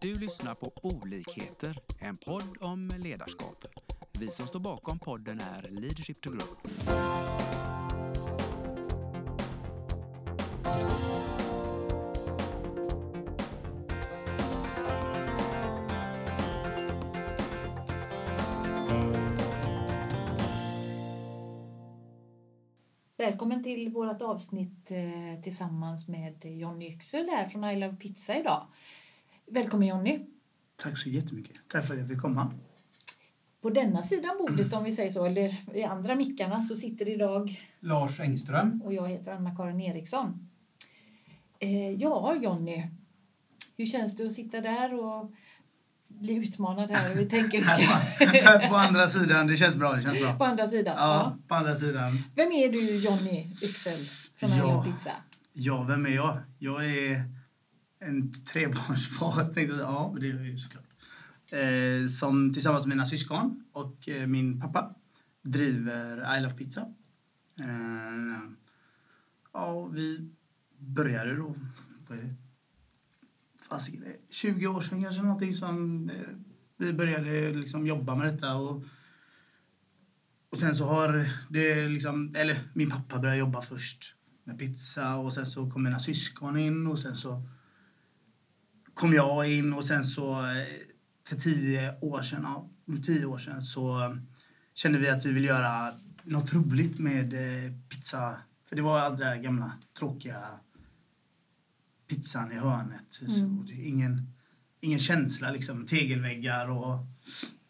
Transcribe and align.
Du 0.00 0.14
lyssnar 0.14 0.54
på 0.54 0.72
Olikheter, 0.82 1.78
en 1.98 2.16
podd 2.16 2.56
om 2.60 2.92
ledarskap. 2.98 3.64
Vi 4.18 4.30
som 4.30 4.46
står 4.46 4.60
bakom 4.60 4.98
podden 4.98 5.40
är 5.40 5.68
Leadership 5.70 6.20
to 6.20 6.30
Grow. 6.30 6.48
Välkommen 23.16 23.62
till 23.62 23.92
vårt 23.92 24.22
avsnitt 24.22 24.90
eh, 24.90 25.42
tillsammans 25.42 26.08
med 26.08 26.44
Jonny 26.44 26.88
Yxel 26.88 27.28
här 27.28 27.48
från 27.48 27.64
I 27.64 27.76
Love 27.76 27.96
Pizza 27.96 28.36
idag. 28.36 28.66
Välkommen 29.50 29.88
Jonny! 29.88 30.20
Tack 30.76 30.98
så 30.98 31.08
jättemycket. 31.08 31.56
Tack 31.68 31.86
för 31.86 31.94
att 31.94 32.00
jag 32.00 32.08
fick 32.08 32.20
komma. 32.20 32.52
På 33.62 33.70
denna 33.70 34.02
sidan 34.02 34.30
bordet 34.38 34.72
om 34.72 34.84
vi 34.84 34.92
säger 34.92 35.10
så, 35.10 35.24
eller 35.26 35.56
i 35.74 35.84
andra 35.84 36.14
mickarna 36.14 36.62
så 36.62 36.76
sitter 36.76 37.08
idag 37.08 37.60
Lars 37.80 38.20
Engström. 38.20 38.82
och 38.84 38.94
jag 38.94 39.08
heter 39.08 39.32
Anna-Karin 39.32 39.80
Eriksson. 39.80 40.48
Eh, 41.58 41.90
ja 41.90 42.34
Jonny, 42.42 42.88
hur 43.76 43.86
känns 43.86 44.16
det 44.16 44.26
att 44.26 44.32
sitta 44.32 44.60
där 44.60 44.94
och 45.04 45.32
bli 46.08 46.34
utmanad 46.34 46.90
här? 46.90 47.14
Vi 47.14 47.26
tänker 47.26 47.62
ska... 48.60 48.68
På, 48.68 48.76
andra 48.76 49.08
sidan, 49.08 49.46
det 49.46 49.56
känns 49.56 49.76
bra. 49.76 49.92
Det 49.92 50.02
känns 50.02 50.20
bra. 50.20 50.36
på 50.38 50.44
andra 50.44 50.66
sidan? 50.66 50.94
Ja, 50.98 51.36
på 51.48 51.54
andra 51.54 51.74
sidan. 51.76 52.18
Vem 52.34 52.52
är 52.52 52.68
du 52.72 52.96
Jonny 52.96 53.50
Yxel 53.62 53.98
från 54.36 54.50
Ja. 54.58 54.84
Pizza? 54.84 55.12
Ja, 55.52 55.82
vem 55.82 56.06
är 56.06 56.10
jag? 56.10 56.38
Jag 56.58 56.84
är 56.90 57.37
en 57.98 58.32
trebarnsfar, 58.32 59.44
tänkte 59.54 59.76
jag. 59.76 59.78
Ja, 59.78 60.10
men 60.12 60.22
det 60.22 60.28
är 60.28 60.42
ju 60.42 60.58
såklart. 60.58 60.84
Eh, 61.52 62.08
som 62.08 62.52
tillsammans 62.52 62.86
med 62.86 62.96
mina 62.96 63.06
syskon 63.06 63.64
och 63.72 64.08
eh, 64.08 64.26
min 64.26 64.60
pappa 64.60 64.94
driver 65.42 66.38
I 66.38 66.40
Love 66.40 66.54
Pizza. 66.54 66.80
Eh, 67.60 68.50
ja, 69.52 69.86
vi 69.86 70.30
började 70.78 71.36
då, 71.36 71.54
vad 72.08 72.18
är 72.18 72.22
det? 72.22 72.34
Fasiken, 73.62 74.00
det 74.00 74.06
är 74.06 74.16
20 74.30 74.66
år 74.66 74.80
sedan 74.80 75.02
kanske 75.02 75.22
någonting 75.22 75.54
som 75.54 76.10
eh, 76.10 76.16
vi 76.76 76.92
började 76.92 77.52
liksom 77.52 77.86
jobba 77.86 78.16
med 78.16 78.34
detta 78.34 78.54
och 78.54 78.84
och 80.50 80.58
sen 80.58 80.74
så 80.74 80.84
har 80.84 81.26
det 81.48 81.88
liksom, 81.88 82.34
eller 82.34 82.58
min 82.72 82.90
pappa 82.90 83.18
började 83.18 83.38
jobba 83.38 83.62
först 83.62 84.14
med 84.44 84.58
pizza 84.58 85.16
och 85.16 85.34
sen 85.34 85.46
så 85.46 85.70
kom 85.70 85.82
mina 85.82 85.98
syskon 85.98 86.58
in 86.58 86.86
och 86.86 86.98
sen 86.98 87.16
så 87.16 87.48
kom 88.98 89.14
jag 89.14 89.52
in 89.52 89.72
och 89.72 89.84
sen 89.84 90.04
så 90.04 90.32
eh, 90.32 90.64
för 91.28 91.36
tio 91.36 91.98
år 92.00 92.22
sedan, 92.22 92.40
ja, 92.42 92.68
tio 93.06 93.24
år 93.24 93.38
sedan 93.38 93.62
så 93.62 94.16
kände 94.74 94.98
vi 94.98 95.08
att 95.08 95.26
vi 95.26 95.32
ville 95.32 95.46
göra 95.46 95.94
något 96.22 96.52
roligt 96.52 96.98
med 96.98 97.34
eh, 97.34 97.72
pizza. 97.88 98.36
För 98.68 98.76
det 98.76 98.82
var 98.82 98.98
all 98.98 99.16
den 99.16 99.20
där 99.20 99.36
gamla 99.36 99.72
tråkiga 99.98 100.40
pizzan 102.08 102.52
i 102.52 102.54
hörnet. 102.54 103.20
Mm. 103.20 103.66
ingen, 103.70 104.34
ingen 104.80 104.98
känsla 104.98 105.50
liksom, 105.50 105.86
tegelväggar 105.86 106.70
och 106.70 107.06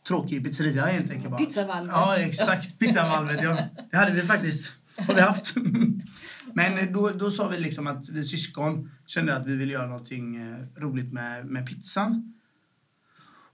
tråkig 0.07 0.45
pizzeria 0.45 0.87
helt 0.87 1.11
enkelt. 1.11 1.39
Pizzavalvet. 1.39 1.93
Ja, 1.95 2.17
exakt. 2.17 2.79
Pizzavalvet, 2.79 3.43
ja. 3.43 3.59
Det 3.91 3.97
hade 3.97 4.13
vi 4.13 4.23
faktiskt. 4.23 4.73
Har 4.97 5.15
vi 5.15 5.21
haft. 5.21 5.55
Men 6.59 6.93
då, 6.93 7.11
då 7.11 7.31
sa 7.31 7.49
vi 7.49 7.61
liksom 7.61 7.87
att 7.87 8.09
vi 8.09 8.25
syskon 8.25 8.91
kände 9.07 9.37
att 9.37 9.47
vi 9.47 9.57
ville 9.57 9.73
göra 9.73 9.87
någonting 9.87 10.37
eh, 10.37 10.59
roligt 10.77 11.13
med, 11.13 11.47
med 11.47 11.67
pizzan. 11.67 12.35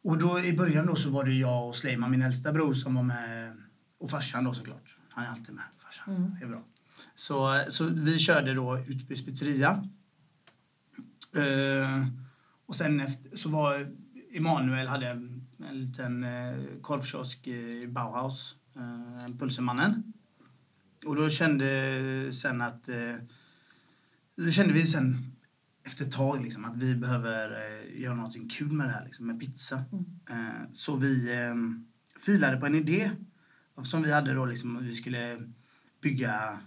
Och 0.03 0.19
då 0.19 0.41
i 0.41 0.57
början 0.57 0.87
då 0.87 0.97
så 0.97 1.11
var 1.11 1.25
det 1.25 1.33
jag 1.35 1.69
och 1.69 1.77
Sleiman, 1.77 2.11
min 2.11 2.23
äldsta 2.23 2.53
bror, 2.53 2.75
som 2.75 2.95
var 2.95 3.03
med. 3.03 3.57
Och 3.99 4.11
farsan 4.11 4.45
då 4.45 4.55
såklart. 4.55 4.97
Han 5.09 5.25
är 5.25 5.29
alltid 5.29 5.55
med. 5.55 5.65
Farsan. 5.79 6.17
Mm. 6.17 6.37
Det 6.39 6.45
är 6.45 6.49
bra. 6.49 6.63
Så, 7.15 7.65
så 7.69 7.87
vi 7.87 8.19
körde 8.19 8.55
då 8.55 8.79
Utbys 8.79 9.25
pizzeria. 9.25 9.89
Eh, 11.37 12.07
och 12.67 12.77
sen 12.77 13.01
efter, 13.01 13.37
så 13.37 13.49
var 13.49 13.93
Emanuel 14.35 14.87
hade 14.87 15.09
en, 15.09 15.47
en 15.69 15.81
liten 15.81 16.25
eh, 16.25 16.57
korvkiosk 16.81 17.47
i 17.47 17.87
Bauhaus, 17.87 18.57
eh, 18.77 19.37
Pulsemannen. 19.39 20.13
Och 21.07 21.17
då 21.17 21.31
kände 21.31 22.33
sen 22.33 22.61
att... 22.61 22.89
Eh, 22.89 23.17
då 24.37 24.51
kände 24.51 24.73
vi 24.73 24.87
sen 24.87 25.17
efter 25.85 26.05
ett 26.05 26.13
tag 26.13 26.43
liksom, 26.43 26.65
att 26.65 26.77
vi 26.77 26.95
behöver 26.95 27.51
eh, 27.51 28.03
göra 28.03 28.15
någonting 28.15 28.49
kul 28.49 28.73
med 28.73 28.87
det 28.87 28.93
här, 28.93 29.05
liksom, 29.05 29.27
med 29.27 29.41
pizza. 29.41 29.85
Mm. 29.93 30.05
Eh, 30.31 30.71
så 30.73 30.97
vi 30.97 31.31
filade 32.21 32.57
på 32.57 32.67
en 32.67 32.75
idé 32.75 33.11
som 33.83 34.03
vi 34.03 34.13
hade 34.13 34.35
då, 34.35 34.47
liksom, 34.47 34.77
att 34.77 34.83
vi 34.83 34.95
skulle 34.95 35.53
bygga 36.01 36.61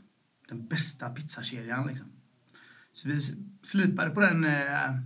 den 0.47 0.68
bästa 0.68 1.09
pizzakedjan. 1.09 1.88
Liksom. 1.88 2.12
Så 2.92 3.08
vi 3.08 3.22
slipade 3.62 4.09
på 4.09 4.22
den, 4.22 4.44
eh, 4.44 5.00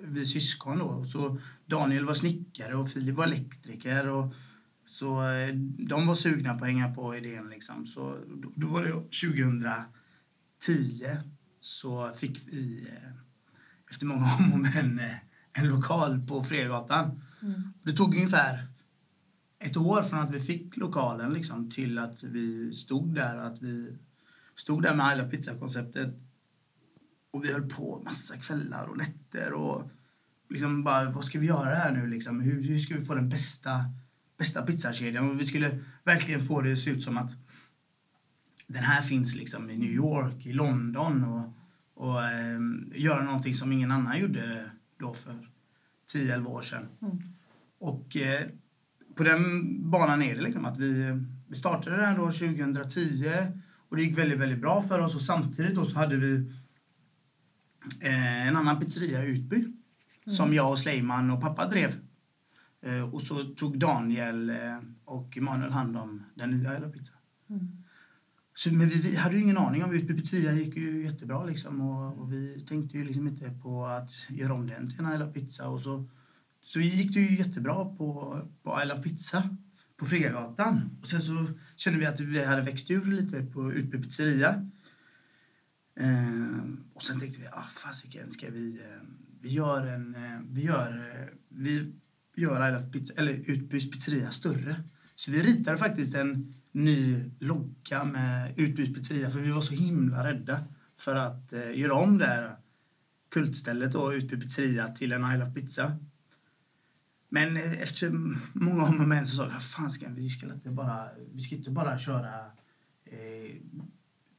vi 0.00 0.26
syskon 0.26 0.78
då. 0.78 0.84
Och 0.84 1.08
Så 1.08 1.38
Daniel 1.66 2.04
var 2.04 2.14
snickare 2.14 2.76
och 2.76 2.90
Filip 2.90 3.16
var 3.16 3.24
elektriker. 3.24 4.08
Och 4.08 4.34
så 4.84 5.30
eh, 5.30 5.54
de 5.88 6.06
var 6.06 6.14
sugna 6.14 6.54
på 6.54 6.64
att 6.64 6.70
hänga 6.70 6.94
på 6.94 7.16
idén. 7.16 7.48
Liksom. 7.50 7.86
Så 7.86 8.18
då, 8.28 8.52
då 8.56 8.66
var 8.66 8.82
det 8.82 8.90
2010 8.90 9.86
så 11.60 12.12
fick 12.16 12.48
vi 12.48 12.88
eh, 12.88 13.10
efter 13.90 14.06
många 14.06 14.24
om 14.38 14.52
och 14.52 14.58
men 14.58 14.98
eh, 14.98 15.16
en 15.52 15.68
lokal 15.68 16.26
på 16.26 16.44
Fregatan. 16.44 17.22
Mm. 17.42 17.72
Det 17.82 17.92
tog 17.92 18.14
ungefär 18.14 18.66
ett 19.58 19.76
år 19.76 20.02
från 20.02 20.18
att 20.18 20.30
vi 20.30 20.40
fick 20.40 20.76
lokalen 20.76 21.32
liksom, 21.32 21.70
till 21.70 21.98
att 21.98 22.22
vi 22.22 22.74
stod 22.74 23.14
där. 23.14 23.36
Att 23.36 23.62
vi 23.62 23.96
stod 24.56 24.82
där 24.82 24.94
med 24.94 25.10
hela 25.10 25.28
pizzakonceptet. 25.28 26.14
Och 27.30 27.44
vi 27.44 27.52
höll 27.52 27.70
på 27.70 28.02
massa 28.04 28.36
kvällar 28.36 28.84
och 28.84 28.98
nätter. 28.98 29.52
Och 29.52 29.90
liksom 30.50 30.84
bara, 30.84 31.10
vad 31.10 31.24
ska 31.24 31.38
vi 31.38 31.46
göra 31.46 31.74
här 31.74 31.92
nu? 31.92 32.06
Liksom? 32.06 32.40
Hur, 32.40 32.62
hur 32.62 32.78
ska 32.78 32.98
vi 32.98 33.04
få 33.04 33.14
den 33.14 33.28
bästa, 33.28 33.84
bästa 34.38 34.62
pizzakedjan? 34.62 35.30
Och 35.30 35.40
vi 35.40 35.46
skulle 35.46 35.78
verkligen 36.04 36.46
få 36.46 36.60
det 36.60 36.72
att 36.72 36.78
se 36.78 36.90
ut 36.90 37.02
som 37.02 37.16
att 37.16 37.32
den 38.66 38.84
här 38.84 39.02
finns 39.02 39.34
liksom 39.34 39.70
i 39.70 39.76
New 39.76 39.92
York, 39.92 40.46
i 40.46 40.52
London. 40.52 41.24
Och, 41.24 41.52
och 41.94 42.24
eh, 42.24 42.60
göra 42.94 43.24
någonting 43.24 43.54
som 43.54 43.72
ingen 43.72 43.90
annan 43.90 44.20
gjorde 44.20 44.70
då 44.98 45.14
för 45.14 45.48
10-11 46.12 46.46
år 46.46 46.62
sedan. 46.62 46.88
Mm. 47.02 47.18
Och 47.78 48.16
eh, 48.16 48.46
på 49.14 49.22
den 49.22 49.40
banan 49.90 50.22
är 50.22 50.34
det 50.34 50.42
liksom 50.42 50.64
att 50.64 50.78
vi, 50.78 51.20
vi 51.48 51.56
startade 51.56 51.96
den 51.96 52.16
då 52.16 52.30
2010 52.30 53.32
och 53.88 53.96
det 53.96 54.02
gick 54.02 54.18
väldigt, 54.18 54.38
väldigt 54.38 54.60
bra 54.60 54.82
för 54.82 55.00
oss 55.00 55.14
och 55.14 55.22
samtidigt 55.22 55.74
då 55.74 55.84
så 55.84 55.98
hade 55.98 56.16
vi 56.16 56.34
eh, 58.00 58.48
en 58.48 58.56
annan 58.56 58.80
pizzeria 58.80 59.24
i 59.24 59.28
Utby 59.28 59.66
som 60.26 60.54
jag 60.54 60.70
och 60.70 60.78
Sleiman 60.78 61.30
och 61.30 61.40
pappa 61.40 61.68
drev. 61.68 61.92
Eh, 62.84 63.14
och 63.14 63.22
så 63.22 63.44
tog 63.44 63.78
Daniel 63.78 64.50
eh, 64.50 64.78
och 65.04 65.36
Emanuel 65.36 65.72
hand 65.72 65.96
om 65.96 66.22
den 66.34 66.50
nya 66.50 66.70
Hello 66.70 66.92
Pizza. 66.92 67.12
Mm. 67.50 67.84
Så, 68.54 68.74
men 68.74 68.88
vi, 68.88 69.00
vi 69.00 69.16
hade 69.16 69.36
ju 69.36 69.42
ingen 69.42 69.58
aning 69.58 69.84
om 69.84 69.94
Utby 69.94 70.14
pizzeria 70.14 70.52
gick 70.52 70.76
ju 70.76 71.04
jättebra 71.04 71.44
liksom 71.44 71.80
och, 71.80 72.18
och 72.18 72.32
vi 72.32 72.64
tänkte 72.68 72.98
ju 72.98 73.04
liksom 73.04 73.28
inte 73.28 73.50
på 73.62 73.86
att 73.86 74.10
göra 74.28 74.54
om 74.54 74.66
den 74.66 74.90
till 74.90 75.04
en 75.04 75.18
Love 75.18 75.32
Pizza 75.32 75.68
och 75.68 75.80
så 75.80 76.08
så 76.60 76.80
gick 76.80 77.14
det 77.14 77.20
ju 77.20 77.38
jättebra 77.38 77.84
på, 77.84 78.40
på 78.62 78.82
Love 78.84 79.02
Pizza 79.02 79.56
på 79.96 80.06
Fregagatan. 80.06 80.98
Och 81.00 81.06
sen 81.06 81.22
så 81.22 81.46
kände 81.76 81.98
vi 81.98 82.06
att 82.06 82.20
vi 82.20 82.44
hade 82.44 82.62
växt 82.62 82.90
ur 82.90 83.04
lite 83.04 83.42
på 83.42 83.72
Utby 83.72 84.02
pizzeria. 84.02 84.70
Ehm, 86.00 86.84
och 86.94 87.02
sen 87.02 87.20
tänkte 87.20 87.40
vi, 87.40 87.46
ah 87.46 87.66
fasiken, 87.74 88.30
ska 88.30 88.50
vi, 88.50 88.80
eh, 88.80 89.08
vi 89.40 89.48
gör 89.48 89.86
en, 89.86 90.16
vi 90.50 90.62
gör, 90.62 91.30
vi 91.48 91.92
gör 92.34 92.60
eller, 92.60 92.88
eller 93.16 93.32
Utbys 93.32 93.90
pizzeria 93.90 94.30
större. 94.30 94.82
Så 95.14 95.30
vi 95.30 95.42
ritade 95.42 95.78
faktiskt 95.78 96.14
en 96.14 96.54
ny 96.72 97.30
logga 97.38 98.04
med 98.04 98.52
Utbys 98.56 98.94
pizzeria 98.94 99.30
för 99.30 99.40
vi 99.40 99.50
var 99.50 99.60
så 99.60 99.74
himla 99.74 100.24
rädda 100.24 100.64
för 100.96 101.16
att 101.16 101.52
eh, 101.52 101.78
göra 101.78 101.94
om 101.94 102.18
det 102.18 102.26
här 102.26 102.56
kultstället 103.34 103.94
och 103.94 104.10
Utby 104.10 104.40
pizzeria 104.40 104.88
till 104.88 105.12
en 105.12 105.32
I 105.34 105.38
Love 105.38 105.50
Pizza. 105.50 105.96
Men 107.28 107.56
eh, 107.56 107.82
efter 107.82 108.10
många 108.52 108.84
om 108.84 109.00
och 109.00 109.08
men 109.08 109.26
så 109.26 109.36
sa 109.36 109.44
vi, 109.44 109.52
vad 109.52 109.62
fan 109.62 109.90
ska 109.90 110.08
vi, 110.08 110.22
vi 110.22 110.28
ska 110.28 110.52
inte 110.52 110.70
bara, 110.70 111.08
vi 111.32 111.40
ska 111.40 111.54
inte 111.54 111.70
bara 111.70 111.98
köra 111.98 112.34
eh, 113.04 113.54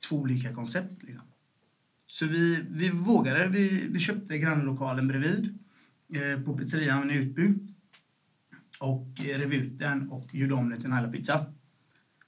två 0.09 0.15
olika 0.15 0.53
koncept 0.53 1.03
liksom. 1.03 1.25
Så 2.07 2.25
vi, 2.25 2.65
vi 2.69 2.89
vågade, 2.89 3.47
vi, 3.47 3.87
vi 3.89 3.99
köpte 3.99 4.37
grannlokalen 4.37 5.07
bredvid 5.07 5.57
eh, 6.13 6.41
på 6.41 6.57
pizzerian 6.57 7.11
i 7.11 7.15
Utby 7.15 7.53
och 8.79 9.07
rev 9.17 9.53
ut 9.53 9.79
den 9.79 10.09
och 10.09 10.35
gjorde 10.35 10.53
om 10.53 10.69
den 10.69 10.79
till 10.79 10.85
en 10.85 10.93
Halla 10.93 11.11
Pizza. 11.11 11.45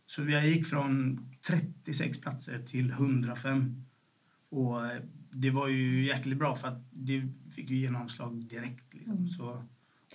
Så 0.08 0.22
vi 0.22 0.50
gick 0.50 0.66
från 0.66 1.20
36 1.48 2.22
platser 2.22 2.60
till 2.60 2.90
105. 2.90 3.86
Och 4.50 4.86
eh, 4.86 5.02
det 5.32 5.50
var 5.50 5.68
ju 5.68 6.06
jäkligt 6.06 6.38
bra 6.38 6.56
för 6.56 6.68
att 6.68 6.82
det 6.92 7.22
fick 7.56 7.70
ju 7.70 7.78
genomslag 7.78 8.36
direkt. 8.36 8.94
Liksom. 8.94 9.14
Mm. 9.14 9.28
Så, 9.28 9.64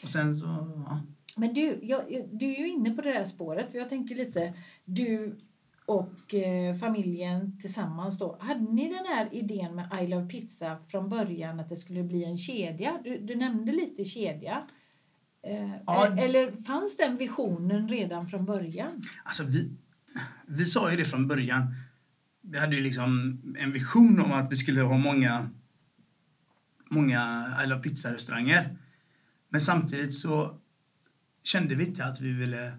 och 0.03 0.09
sen 0.09 0.37
så, 0.37 0.47
ja. 0.87 1.01
Men 1.37 1.55
du, 1.55 1.79
jag, 1.83 2.03
du 2.33 2.55
är 2.55 2.59
ju 2.59 2.69
inne 2.69 2.91
på 2.91 3.03
det 3.03 3.13
där 3.13 3.25
spåret. 3.25 3.73
För 3.73 3.79
jag 3.79 3.89
tänker 3.89 4.15
lite, 4.15 4.55
du 4.85 5.39
och 5.87 6.35
eh, 6.35 6.75
familjen 6.75 7.59
tillsammans 7.61 8.19
då. 8.19 8.37
Hade 8.41 8.73
ni 8.73 8.89
den 8.89 9.07
här 9.07 9.29
idén 9.33 9.75
med 9.75 10.03
I 10.03 10.07
Love 10.07 10.29
Pizza 10.29 10.79
från 10.89 11.09
början 11.09 11.61
att 11.61 11.69
det 11.69 11.77
skulle 11.77 12.03
bli 12.03 12.25
en 12.25 12.39
kedja? 12.39 13.01
Du, 13.05 13.19
du 13.19 13.37
nämnde 13.37 13.73
lite 13.73 14.05
kedja. 14.05 14.63
Eh, 15.47 15.77
Ja. 15.87 16.07
e- 16.09 16.21
Eller 16.25 16.53
fanns 16.53 16.97
den 16.97 17.17
visionen 17.17 17.89
redan 17.89 18.27
från 18.27 18.45
början? 18.45 19.03
Alltså 19.25 19.45
vi, 19.45 19.73
vi 20.47 20.65
sa 20.65 20.91
ju 20.91 20.97
det 20.97 21.05
från 21.05 21.29
början. 21.29 21.75
Vi 22.41 22.59
hade 22.59 22.77
ju 22.77 22.83
liksom 22.83 23.41
en 23.59 23.73
vision 23.73 24.21
om 24.21 24.33
att 24.33 24.53
vi 24.53 24.57
skulle 24.57 24.81
ha 24.83 24.97
många, 24.99 25.49
många 26.91 27.47
I 27.65 27.67
Love 27.67 27.83
Pizza-restauranger. 27.83 28.77
Men 29.49 29.61
samtidigt 29.61 30.15
så 30.15 30.59
kände 31.43 31.75
vi 31.75 31.85
inte 31.87 32.05
att 32.05 32.21
vi 32.21 32.33
ville 32.33 32.73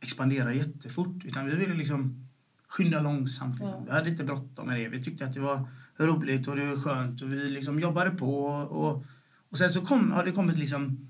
expandera 0.00 0.54
jättefort. 0.54 1.24
Utan 1.24 1.46
vi 1.46 1.54
ville 1.56 1.74
liksom 1.74 2.28
skynda 2.68 3.00
långsamt. 3.00 3.56
Ja. 3.60 3.82
Vi 3.86 3.90
hade 3.92 4.10
inte 4.10 4.24
bråttom 4.24 4.66
med 4.66 4.76
det. 4.76 4.88
Vi 4.88 5.02
tyckte 5.04 5.24
att 5.26 5.34
det 5.34 5.40
var 5.40 5.68
roligt 5.98 6.48
och 6.48 6.56
det 6.56 6.66
var 6.66 6.76
skönt 6.76 7.22
och 7.22 7.32
vi 7.32 7.36
liksom 7.50 7.80
jobbade 7.80 8.10
på. 8.10 8.44
Och, 8.46 9.04
och 9.48 9.58
sen 9.58 9.70
så 9.70 9.80
kom, 9.86 10.12
har 10.12 10.24
det 10.24 10.32
kommit 10.32 10.58
liksom 10.58 11.07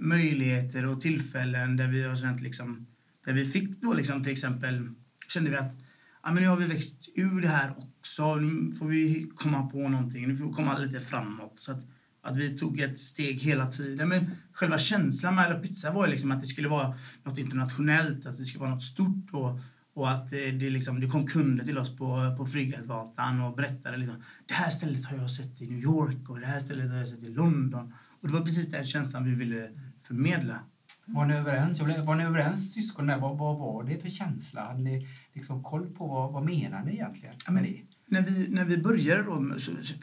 möjligheter 0.00 0.86
och 0.86 1.00
tillfällen 1.00 1.76
där 1.76 1.88
vi 1.88 2.02
har 2.02 2.16
känt 2.16 2.40
liksom 2.40 2.86
där 3.24 3.32
vi 3.32 3.46
fick 3.46 3.80
då 3.80 3.92
liksom 3.92 4.24
till 4.24 4.32
exempel, 4.32 4.88
kände 5.28 5.50
vi 5.50 5.56
att 5.56 5.76
ja, 6.22 6.32
men 6.32 6.42
nu 6.42 6.48
har 6.48 6.56
vi 6.56 6.66
växt 6.66 7.08
ur 7.14 7.40
det 7.40 7.48
här 7.48 7.74
också, 7.78 8.34
nu 8.34 8.74
får 8.74 8.86
vi 8.86 9.30
komma 9.36 9.66
på 9.66 9.88
någonting, 9.88 10.28
nu 10.28 10.36
får 10.36 10.46
vi 10.46 10.52
komma 10.52 10.78
lite 10.78 11.00
framåt. 11.00 11.58
Så 11.58 11.72
att, 11.72 11.86
att 12.22 12.36
vi 12.36 12.58
tog 12.58 12.80
ett 12.80 12.98
steg 12.98 13.40
hela 13.40 13.66
tiden. 13.66 14.08
Men 14.08 14.30
själva 14.52 14.78
känslan 14.78 15.34
med 15.34 15.44
Alla 15.44 15.58
Pizza 15.58 15.92
var 15.92 16.08
liksom 16.08 16.30
att 16.30 16.40
det 16.40 16.46
skulle 16.46 16.68
vara 16.68 16.94
något 17.22 17.38
internationellt, 17.38 18.26
att 18.26 18.36
det 18.36 18.44
skulle 18.44 18.60
vara 18.60 18.74
något 18.74 18.82
stort 18.82 19.30
och, 19.30 19.60
och 19.94 20.10
att 20.10 20.32
eh, 20.32 20.38
det, 20.38 20.70
liksom, 20.70 21.00
det 21.00 21.06
kom 21.06 21.26
kunder 21.26 21.64
till 21.64 21.78
oss 21.78 21.96
på, 21.96 22.34
på 22.38 22.46
Friggagatan 22.46 23.40
och 23.40 23.56
berättade 23.56 23.96
liksom, 23.96 24.22
det 24.46 24.54
här 24.54 24.70
stället 24.70 25.04
har 25.04 25.16
jag 25.16 25.30
sett 25.30 25.62
i 25.62 25.66
New 25.66 25.82
York 25.82 26.30
och 26.30 26.40
det 26.40 26.46
här 26.46 26.60
stället 26.60 26.90
har 26.90 26.98
jag 26.98 27.08
sett 27.08 27.22
i 27.22 27.30
London. 27.30 27.94
Och 28.20 28.28
det 28.28 28.34
var 28.34 28.40
precis 28.40 28.70
den 28.70 28.86
känslan 28.86 29.24
vi 29.24 29.34
ville 29.34 29.70
förmedla. 30.06 30.60
Var 31.06 31.26
ni 31.26 31.34
överens? 31.34 31.80
Var 31.80 32.14
ni 32.14 32.24
överens 32.24 32.72
syskon 32.72 33.06
där? 33.06 33.18
Vad, 33.18 33.38
vad 33.38 33.58
var 33.58 33.84
det 33.84 33.98
för 33.98 34.08
känsla? 34.08 34.64
Hade 34.66 34.82
ni 34.82 35.08
liksom 35.32 35.62
koll 35.62 35.90
på 35.90 36.06
vad, 36.06 36.32
vad 36.32 36.44
menar 36.44 36.84
ni 36.84 36.92
egentligen? 36.92 37.34
Ja, 37.46 37.52
men- 37.52 37.62
det? 37.62 37.82
när 38.06 38.22
vi, 38.22 38.48
när 38.48 38.64
vi 38.64 38.78
började 38.78 39.22
då, 39.22 39.54
så, 39.58 39.72
så, 39.82 39.94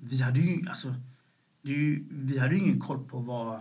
vi 0.00 0.22
hade 0.22 0.40
ju, 0.40 0.68
alltså, 0.68 0.94
det 1.62 1.72
ju, 1.72 2.04
vi 2.10 2.38
hade 2.38 2.56
ingen 2.56 2.80
koll 2.80 3.08
på 3.08 3.18
vad, 3.18 3.60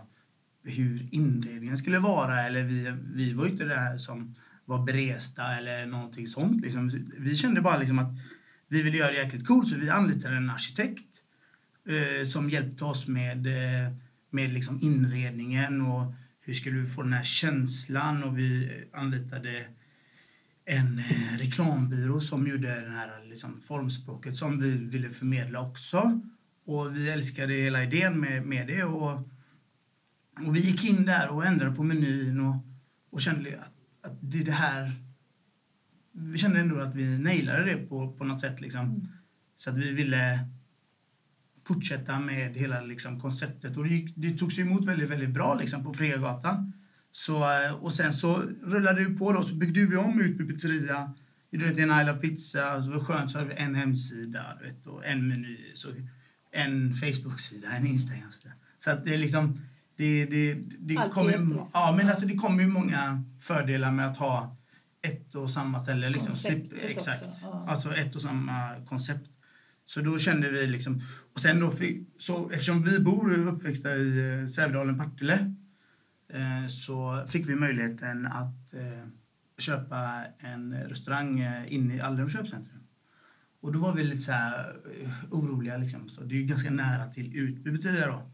hur 0.64 1.08
inredningen 1.12 1.78
skulle 1.78 2.00
vara. 2.00 2.42
Eller 2.42 2.64
vi, 2.64 2.98
vi 3.14 3.34
var 3.34 3.46
ju 3.46 3.52
inte 3.52 3.66
där 3.66 3.98
som 3.98 4.36
var 4.66 4.86
beresta 4.86 5.58
eller 5.58 5.86
någonting 5.86 6.28
sånt. 6.28 6.62
Liksom. 6.62 6.92
Vi 7.18 7.36
kände 7.36 7.62
bara 7.62 7.78
liksom 7.78 8.00
att 8.00 8.14
vi 8.68 8.82
ville 8.82 8.98
göra 8.98 9.12
det 9.12 9.18
jäkligt 9.18 9.48
coolt 9.48 9.68
så 9.68 9.76
vi 9.76 9.90
anlitade 9.90 10.36
en 10.36 10.50
arkitekt 10.50 11.22
eh, 11.88 12.26
som 12.26 12.50
hjälpte 12.50 12.86
oss 12.86 13.08
med, 13.08 13.48
eh, 13.48 13.94
med 14.30 14.54
liksom 14.54 14.80
inredningen 14.82 15.82
och 15.82 16.14
hur 16.42 16.54
skulle 16.54 16.80
vi 16.80 16.88
få 16.88 17.04
den 17.04 17.14
här 17.14 17.24
känslan 17.24 18.24
och 18.24 18.38
vi 18.38 18.72
anlitade 18.94 19.66
en 20.66 21.00
eh, 21.00 21.38
reklambyrå 21.38 22.20
som 22.20 22.48
gjorde 22.48 22.82
den 22.82 22.94
här 22.94 23.26
liksom, 23.26 23.62
formspråket 23.62 24.38
som 24.38 24.60
vi 24.60 24.72
ville 24.72 25.10
förmedla 25.10 25.62
också. 25.62 26.22
Och 26.66 26.96
vi 26.96 27.10
älskade 27.10 27.54
hela 27.54 27.84
idén 27.84 28.20
med, 28.20 28.46
med 28.46 28.68
det. 28.68 28.84
Och, 28.84 29.12
och 30.46 30.56
vi 30.56 30.60
gick 30.60 30.86
in 30.86 31.06
där 31.06 31.30
och 31.30 31.46
ändrade 31.46 31.76
på 31.76 31.84
menyn 31.84 32.40
och, 32.40 32.56
och 33.10 33.22
kände 33.22 33.60
att, 33.60 33.74
att 34.12 34.18
det 34.22 34.40
är 34.40 34.46
det 34.46 34.52
här... 34.52 34.92
Vi 36.12 36.38
kände 36.38 36.60
ändå 36.60 36.80
att 36.80 36.96
vi 36.96 37.18
nailade 37.18 37.66
det 37.66 37.78
på, 37.78 38.14
på 38.14 38.24
något 38.24 38.42
sätt. 38.42 38.62
Liksom. 38.62 38.82
Mm. 38.82 39.08
Så 39.56 39.70
att 39.70 39.78
vi 39.78 39.94
ville 39.94 40.50
fortsätta 41.68 42.20
med 42.20 42.56
hela 42.56 42.82
liksom, 42.82 43.20
konceptet. 43.20 43.78
Och 43.78 43.84
det, 43.84 43.90
gick, 43.90 44.14
det 44.16 44.38
togs 44.38 44.60
emot 44.60 44.86
väldigt, 44.86 45.10
väldigt 45.10 45.30
bra 45.30 45.56
liksom, 45.56 45.84
på 45.84 45.94
Fregatan. 45.94 46.74
Så, 47.12 47.36
eh, 47.36 47.74
och 47.74 47.94
sen 47.94 48.14
så 48.14 48.42
rullade 48.64 49.04
det 49.04 49.18
på 49.18 49.34
då, 49.34 49.44
så 49.44 49.56
byggde 49.56 49.86
vi 49.86 49.96
om 49.96 50.22
Utby 50.22 50.46
pizzeria. 50.46 51.14
Du 51.50 51.58
vet, 51.58 51.78
en 51.78 52.02
Isla 52.02 52.14
Pizza, 52.14 52.82
så 52.82 52.90
var 52.90 52.96
det 52.96 53.06
skönt 53.06 53.32
så 53.32 53.38
hade 53.38 53.50
vi 53.50 53.56
en 53.62 53.76
hemsida, 53.76 54.58
du 54.60 54.66
vet, 54.68 54.88
och 54.88 55.06
en 55.06 55.28
meny, 55.28 55.58
så 55.76 55.88
en 56.52 56.94
Facebook-sida, 56.94 57.68
en 57.72 57.88
Instagram-sida. 57.88 58.52
Så 58.78 58.92
att 58.92 59.06
det 59.06 59.14
är 59.14 59.18
liksom, 59.18 59.62
det, 59.98 60.26
det, 60.26 60.58
det 60.80 60.96
kommer 61.12 61.32
liksom. 61.32 61.68
ja, 61.74 61.94
men 61.98 62.10
alltså 62.10 62.26
det 62.26 62.36
kommer 62.36 62.64
ju 62.64 62.70
många 62.70 63.24
fördelar 63.42 63.92
med 63.92 64.08
att 64.08 64.18
ha 64.18 64.58
ett 65.02 65.36
och 65.36 65.50
samma 65.50 65.80
ställe. 65.80 66.10
Liksom. 66.10 66.28
Konceptet 66.28 66.84
exakt. 66.84 67.24
också, 67.24 67.46
ja. 67.46 67.66
Alltså 67.68 67.96
ett 67.96 68.16
och 68.16 68.22
samma 68.22 68.86
koncept. 68.90 69.30
Så 69.88 70.02
då 70.02 70.20
kände 70.20 70.50
vi 70.50 70.68
liksom, 70.68 71.02
och 71.34 71.42
sen 71.42 71.60
då 71.60 71.72
fick, 71.72 72.08
så 72.18 72.50
eftersom 72.50 72.84
vi 72.84 73.00
bor 73.00 73.34
uppväxta 73.34 73.96
i 73.96 74.40
eh, 74.42 74.48
Sävedalen, 74.48 74.98
Partille, 74.98 75.54
eh, 76.30 76.68
så 76.68 77.26
fick 77.28 77.50
vi 77.50 77.56
möjligheten 77.56 78.26
att 78.26 78.74
eh, 78.74 79.08
köpa 79.58 80.24
en 80.40 80.74
restaurang 80.74 81.46
inne 81.68 81.96
i 81.96 82.02
Allum 82.02 82.30
köpcentrum. 82.30 82.84
Och 83.62 83.74
då 83.74 83.80
var 83.80 83.94
vi 83.96 84.04
lite 84.04 84.22
så 84.22 84.34
oroliga 85.32 85.78
liksom. 85.78 86.10
Så 86.10 86.24
det 86.24 86.36
är 86.36 86.40
ju 86.40 86.46
ganska 86.46 86.70
nära 86.70 87.06
till 87.06 87.36
betyder 87.72 88.00
det 88.00 88.06
då. 88.06 88.32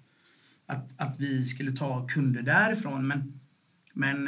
Att, 0.66 0.90
att 0.98 1.20
vi 1.20 1.44
skulle 1.44 1.72
ta 1.72 2.08
kunder 2.08 2.42
därifrån 2.42 3.08
men, 3.08 3.40
men 3.94 4.26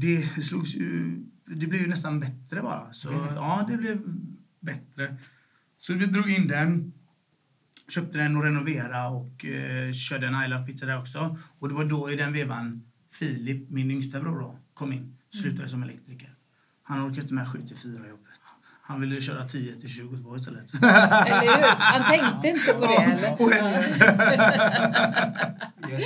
det 0.00 0.22
slogs 0.22 0.74
ju, 0.74 1.16
det 1.46 1.66
blev 1.66 1.80
ju 1.80 1.88
nästan 1.88 2.20
bättre 2.20 2.62
bara. 2.62 2.92
Så 2.92 3.08
Mm. 3.08 3.34
ja, 3.34 3.66
det 3.70 3.76
blev 3.76 4.02
bättre. 4.60 5.16
Så 5.78 5.94
vi 5.94 6.06
drog 6.06 6.30
in 6.30 6.48
den, 6.48 6.92
köpte 7.88 8.18
den 8.18 8.36
och 8.36 8.42
renoverade 8.42 9.08
och 9.08 9.44
eh, 9.44 9.92
körde 9.92 10.26
en 10.26 10.44
I 10.44 10.48
Love 10.48 10.66
Pizza 10.66 10.86
där 10.86 10.98
också. 10.98 11.38
Och 11.58 11.68
det 11.68 11.74
var 11.74 11.84
då 11.84 12.10
i 12.10 12.16
den 12.16 12.32
vevan 12.32 12.82
Filip, 13.12 13.70
min 13.70 13.90
yngsta 13.90 14.20
bror 14.20 14.40
då, 14.40 14.58
kom 14.74 14.92
in. 14.92 15.16
Slutade 15.30 15.68
som 15.68 15.82
elektriker. 15.82 16.34
Han 16.82 17.06
orkade 17.06 17.22
inte 17.22 17.34
med 17.34 17.48
7 17.48 17.66
till 17.66 17.76
4 17.76 18.08
jobbet. 18.08 18.25
Han 18.88 19.00
ville 19.00 19.20
köra 19.20 19.48
10 19.48 19.72
till 19.72 19.88
22 19.88 20.36
istället. 20.36 20.74
Eller 20.74 21.40
hur? 21.40 21.76
Han 21.78 22.04
tänkte 22.10 22.48
inte 22.48 22.72
på 22.72 22.80
det, 22.80 23.02
eller? 23.02 23.30
Yes. 25.90 26.04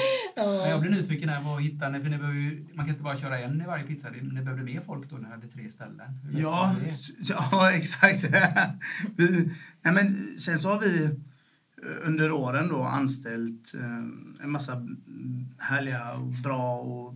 Jag 0.69 0.81
blir 0.81 0.91
nyfiken 0.91 1.29
här, 1.29 1.41
vad 1.41 1.62
hittar 1.62 1.90
ni? 1.90 2.00
För 2.00 2.11
ni 2.11 2.19
behöver 2.19 2.76
man 2.76 2.87
kan 2.87 2.88
inte 2.88 3.02
bara 3.02 3.16
köra 3.16 3.38
en 3.38 3.61
i 3.61 3.66
varje 3.66 3.85
pizza. 3.85 4.09
Ni 4.11 4.43
behövde 4.43 4.64
mer 4.64 4.81
folk 4.81 5.11
då 5.11 5.16
när 5.16 5.23
ni 5.23 5.31
hade 5.31 5.49
tre 5.49 5.71
ställen. 5.71 6.19
Ja, 6.33 6.76
ja 7.19 7.73
exakt. 7.75 8.25
vi, 9.16 9.50
nej 9.83 9.95
men, 9.95 10.16
sen 10.38 10.59
så 10.59 10.69
har 10.69 10.81
vi 10.81 11.05
eh, 11.05 11.11
under 12.02 12.33
åren 12.33 12.69
då 12.69 12.83
anställt 12.83 13.75
eh, 13.75 14.45
en 14.45 14.50
massa 14.50 14.87
härliga 15.59 16.12
och 16.12 16.26
bra 16.26 16.81
och 16.81 17.14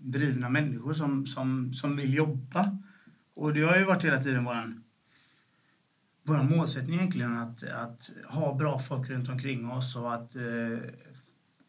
drivna 0.00 0.48
människor 0.48 0.94
som, 0.94 1.26
som, 1.26 1.74
som 1.74 1.96
vill 1.96 2.14
jobba. 2.14 2.78
Och 3.36 3.54
det 3.54 3.62
har 3.62 3.76
ju 3.76 3.84
varit 3.84 4.04
hela 4.04 4.18
tiden 4.18 4.44
våran, 4.44 4.83
våran 6.24 6.50
målsättning 6.50 6.94
egentligen 6.94 7.38
att, 7.38 7.62
att 7.62 8.10
ha 8.26 8.54
bra 8.54 8.78
folk 8.78 9.10
runt 9.10 9.28
omkring 9.28 9.70
oss 9.70 9.96
och 9.96 10.14
att 10.14 10.36
eh, 10.36 10.78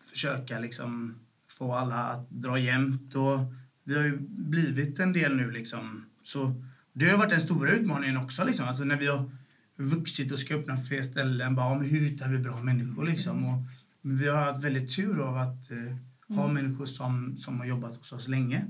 försöka 0.04 0.60
liksom 0.60 1.16
få 1.48 1.74
alla 1.74 2.04
att 2.04 2.30
dra 2.30 2.60
jämnt. 2.60 3.16
Och 3.16 3.40
vi 3.84 3.96
har 3.96 4.04
ju 4.04 4.18
blivit 4.30 5.00
en 5.00 5.14
del 5.14 5.36
nu 5.36 5.52
liksom. 5.52 6.06
Så 6.24 6.62
det 6.94 7.10
har 7.10 7.18
varit 7.18 7.30
den 7.30 7.42
stora 7.42 7.72
utmaningen 7.72 8.18
också 8.18 8.44
liksom. 8.44 8.68
Alltså 8.68 8.84
när 8.84 8.98
vi 8.98 9.08
har 9.08 9.32
vuxit 9.76 10.32
och 10.32 10.40
ska 10.40 10.56
öppna 10.56 10.82
fler 10.82 11.04
ställen. 11.04 11.56
Bara, 11.56 11.80
hur 11.80 12.10
hittar 12.10 12.30
vi 12.30 12.38
bra 12.38 12.62
människor 12.62 13.06
liksom? 13.06 13.46
Och 13.46 13.62
vi 14.02 14.28
har 14.28 14.38
haft 14.38 14.64
väldigt 14.64 14.96
tur 14.96 15.20
av 15.20 15.38
att 15.38 15.72
eh, 15.72 16.36
ha 16.36 16.48
människor 16.48 16.86
som, 16.86 17.38
som 17.38 17.60
har 17.60 17.66
jobbat 17.66 17.98
hos 17.98 18.12
oss 18.12 18.28
länge. 18.28 18.66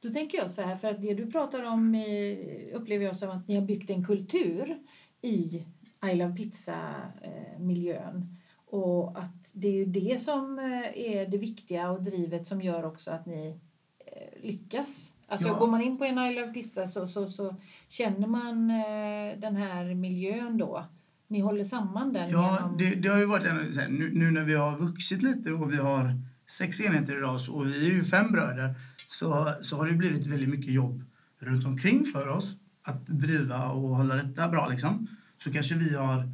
Då 0.00 0.10
tänker 0.10 0.38
jag 0.38 0.50
så 0.50 0.62
här, 0.62 0.76
för 0.76 0.88
att 0.88 1.02
det 1.02 1.14
du 1.14 1.26
pratar 1.30 1.62
om 1.64 1.94
eh, 1.94 2.76
upplever 2.76 3.04
jag 3.04 3.16
som 3.16 3.30
att 3.30 3.48
ni 3.48 3.54
har 3.54 3.62
byggt 3.62 3.90
en 3.90 4.04
kultur 4.04 4.78
i 5.22 5.64
I 6.12 6.14
Love 6.14 6.36
Pizza-miljön. 6.36 8.36
Och 8.70 9.18
att 9.18 9.50
det 9.52 9.68
är 9.68 9.72
ju 9.72 9.84
det 9.84 10.20
som 10.20 10.58
eh, 10.58 11.12
är 11.14 11.26
det 11.26 11.38
viktiga 11.38 11.90
och 11.90 12.02
drivet 12.02 12.46
som 12.46 12.62
gör 12.62 12.84
också 12.84 13.10
att 13.10 13.26
ni 13.26 13.60
eh, 14.06 14.42
lyckas. 14.42 15.14
Alltså 15.28 15.48
Ja. 15.48 15.58
går 15.58 15.66
man 15.66 15.80
in 15.82 15.98
på 15.98 16.04
en 16.04 16.18
I 16.18 16.34
Love 16.34 16.52
Pizza 16.52 16.86
så, 16.86 17.06
så, 17.06 17.28
så 17.28 17.54
känner 17.88 18.26
man 18.26 18.70
eh, 18.70 19.38
den 19.38 19.56
här 19.56 19.94
miljön 19.94 20.58
då. 20.58 20.84
Ni 21.30 21.40
håller 21.40 21.64
samman 21.64 22.12
den 22.12 22.30
Ja, 22.30 22.56
genom... 22.56 22.78
det, 22.78 22.94
det 22.94 23.08
har 23.08 23.18
ju 23.18 23.26
varit 23.26 23.46
en, 23.46 23.56
nu, 23.94 24.10
nu 24.14 24.30
när 24.30 24.44
vi 24.44 24.54
har 24.54 24.78
vuxit 24.78 25.22
lite 25.22 25.52
och 25.52 25.72
vi 25.72 25.76
har 25.76 26.14
sex 26.46 26.80
enheter 26.80 27.16
idag 27.18 27.40
så, 27.40 27.52
och 27.54 27.66
vi 27.66 27.90
är 27.90 27.94
ju 27.94 28.04
fem 28.04 28.32
bröder 28.32 28.74
så, 29.08 29.54
så 29.62 29.76
har 29.76 29.86
det 29.86 29.92
blivit 29.92 30.26
väldigt 30.26 30.48
mycket 30.48 30.72
jobb 30.72 31.04
runt 31.38 31.66
omkring 31.66 32.06
för 32.06 32.28
oss 32.28 32.56
att 32.82 33.06
driva 33.06 33.68
och 33.68 33.96
hålla 33.96 34.16
detta 34.16 34.48
bra 34.48 34.68
liksom. 34.68 35.06
Så 35.36 35.52
kanske 35.52 35.74
vi 35.74 35.94
har 35.94 36.32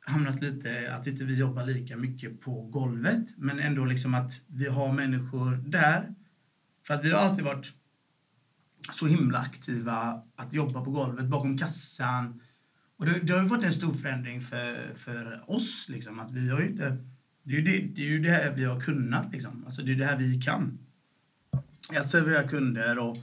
hamnat 0.00 0.42
lite 0.42 0.94
att 0.94 1.06
inte 1.06 1.24
vi 1.24 1.38
jobbar 1.38 1.66
lika 1.66 1.96
mycket 1.96 2.40
på 2.40 2.62
golvet. 2.62 3.28
Men 3.36 3.58
ändå 3.58 3.84
liksom 3.84 4.14
att 4.14 4.40
vi 4.46 4.66
har 4.66 4.92
människor 4.92 5.56
där. 5.56 6.14
För 6.86 6.94
att 6.94 7.04
vi 7.04 7.10
har 7.10 7.20
alltid 7.20 7.44
varit 7.44 7.72
så 8.92 9.06
himla 9.06 9.38
aktiva 9.38 10.22
att 10.36 10.52
jobba 10.52 10.84
på 10.84 10.90
golvet, 10.90 11.26
bakom 11.26 11.58
kassan. 11.58 12.40
Och 12.96 13.06
det, 13.06 13.20
det 13.20 13.32
har 13.32 13.42
ju 13.42 13.48
varit 13.48 13.64
en 13.64 13.72
stor 13.72 13.94
förändring 13.94 14.40
för, 14.40 14.94
för 14.94 15.50
oss. 15.50 15.86
Liksom, 15.88 16.20
att 16.20 16.32
vi 16.32 16.48
har 16.48 16.60
ju 16.60 16.66
inte, 16.66 17.04
det, 17.42 17.54
är 17.54 17.56
ju 17.56 17.62
det, 17.62 17.94
det 17.94 18.02
är 18.02 18.06
ju 18.06 18.18
det 18.18 18.30
här 18.30 18.52
vi 18.52 18.64
har 18.64 18.80
kunnat. 18.80 19.32
Liksom. 19.32 19.64
Alltså, 19.64 19.82
det 19.82 19.92
är 19.92 19.96
det 19.96 20.04
här 20.04 20.16
vi 20.16 20.40
kan. 20.40 20.78
Att 21.96 22.10
servera 22.10 22.48
kunder 22.48 22.98
och 22.98 23.16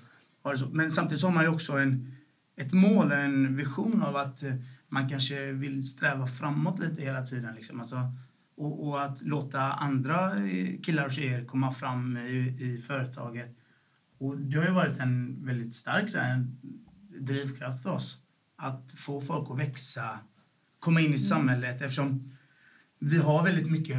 det 0.52 0.58
så. 0.58 0.70
Men 0.70 0.92
samtidigt 0.92 1.22
så 1.22 1.28
har 1.28 1.34
man 1.34 1.44
ju 1.44 1.50
också 1.50 1.74
en, 1.74 2.16
ett 2.56 2.74
mål, 2.74 3.12
en 3.12 3.56
vision 3.56 4.02
av 4.02 4.16
att 4.16 4.44
eh, 4.44 4.54
man 4.90 5.10
kanske 5.10 5.52
vill 5.52 5.88
sträva 5.88 6.28
framåt 6.28 6.80
lite 6.80 7.02
hela 7.02 7.26
tiden. 7.26 7.56
Liksom. 7.56 7.80
Alltså, 7.80 8.12
och, 8.58 8.88
och, 8.88 9.04
att 9.04 9.22
låta 9.22 9.62
andra 9.62 10.36
eh, 10.36 10.82
killar 10.84 11.06
och 11.06 11.12
tjejer 11.12 11.46
komma 11.46 11.72
fram 11.72 12.18
i, 12.18 12.58
i 12.60 12.78
företaget. 12.78 13.58
Och 14.18 14.38
det 14.38 14.58
har 14.58 14.66
ju 14.66 14.72
varit 14.72 14.98
en 14.98 15.46
väldigt 15.46 15.74
stark 15.74 16.10
så 16.10 16.18
här, 16.18 16.48
drivkraft 17.20 17.84
för 17.84 17.90
oss. 17.90 18.18
Att 18.56 18.92
få 18.92 19.22
folk 19.22 19.52
att 19.52 19.60
växa, 19.60 20.20
komma 20.80 21.00
in 21.00 21.06
i 21.06 21.08
mm. 21.08 21.20
samhället 21.20 21.82
eftersom 21.82 22.34
vi 23.00 23.18
har 23.18 23.44
väldigt 23.44 23.72
mycket 23.72 23.98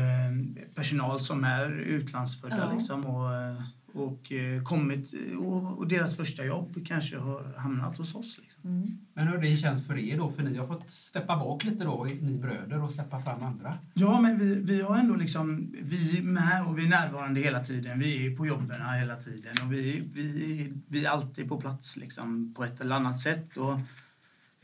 personal 0.74 1.20
som 1.20 1.44
är 1.44 1.70
utlandsfödda 1.70 2.58
ja. 2.58 2.72
liksom, 2.72 3.06
och 3.06 3.34
eh, 3.34 3.62
och 3.98 4.32
eh, 4.32 4.62
kommit 4.62 5.14
och, 5.38 5.78
och, 5.78 5.88
deras 5.88 6.16
första 6.16 6.44
jobb 6.44 6.86
kanske 6.86 7.18
har 7.18 7.54
hamnat 7.56 7.98
hos 7.98 8.14
oss. 8.14 8.38
Liksom. 8.42 8.62
Mm. 8.64 8.98
Men 9.14 9.28
hur 9.28 9.38
det 9.38 9.56
känns 9.56 9.86
för 9.86 9.98
er 9.98 10.16
då? 10.16 10.32
För 10.32 10.42
ni 10.42 10.56
har 10.56 10.66
fått 10.66 10.90
steppa 10.90 11.36
bak 11.36 11.64
lite 11.64 11.84
då, 11.84 12.06
ni 12.20 12.38
bröder, 12.38 12.82
och 12.82 12.92
släppa 12.92 13.20
fram 13.20 13.42
andra. 13.42 13.78
Ja, 13.94 14.20
men 14.20 14.38
vi, 14.38 14.54
vi 14.54 14.82
har 14.82 14.98
ändå 14.98 15.14
liksom, 15.14 15.74
vi 15.82 16.18
är 16.18 16.22
med 16.22 16.66
och 16.66 16.78
vi 16.78 16.84
är 16.84 16.88
närvarande 16.88 17.40
hela 17.40 17.64
tiden. 17.64 17.98
Vi 17.98 18.26
är 18.26 18.36
på 18.36 18.46
jobben 18.46 18.98
hela 18.98 19.16
tiden 19.16 19.54
och 19.64 19.72
vi, 19.72 20.10
vi, 20.12 20.72
vi 20.88 21.04
är 21.04 21.10
alltid 21.10 21.48
på 21.48 21.60
plats 21.60 21.96
liksom, 21.96 22.54
på 22.54 22.64
ett 22.64 22.80
eller 22.80 22.96
annat 22.96 23.20
sätt. 23.20 23.56
Och, 23.56 23.74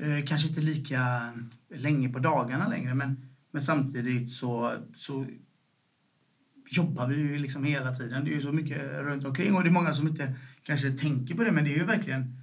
eh, 0.07 0.25
kanske 0.27 0.49
inte 0.49 0.61
lika 0.61 1.33
länge 1.75 2.09
på 2.09 2.19
dagarna 2.19 2.69
längre, 2.69 2.95
men, 2.95 3.29
men 3.51 3.63
samtidigt 3.63 4.31
så, 4.31 4.73
så 4.95 5.27
jobbar 6.71 7.07
vi 7.07 7.17
ju 7.17 7.39
liksom 7.39 7.65
hela 7.65 7.95
tiden. 7.95 8.25
Det 8.25 8.31
är 8.31 8.35
ju 8.35 8.41
så 8.41 8.53
mycket 8.53 8.93
runt 8.93 9.25
omkring 9.25 9.55
och 9.55 9.63
det 9.63 9.69
är 9.69 9.73
många 9.73 9.95
som 9.95 10.09
inte 10.09 10.35
kanske 10.63 10.91
tänker 10.91 11.35
på 11.35 11.45
det 11.45 11.53
men 11.53 11.65
det 11.65 11.75
är 11.75 11.79
ju 11.79 11.85
verkligen 11.85 12.41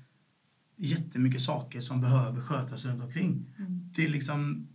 jättemycket 0.76 1.42
saker 1.42 1.82
som 1.82 2.02
behöver 2.02 2.42
skötas 2.42 2.86
runt 2.86 3.04
omkring. 3.04 3.46
Mm. 3.58 3.92
Det 3.96 4.06
är 4.06 4.10
liksom 4.10 4.68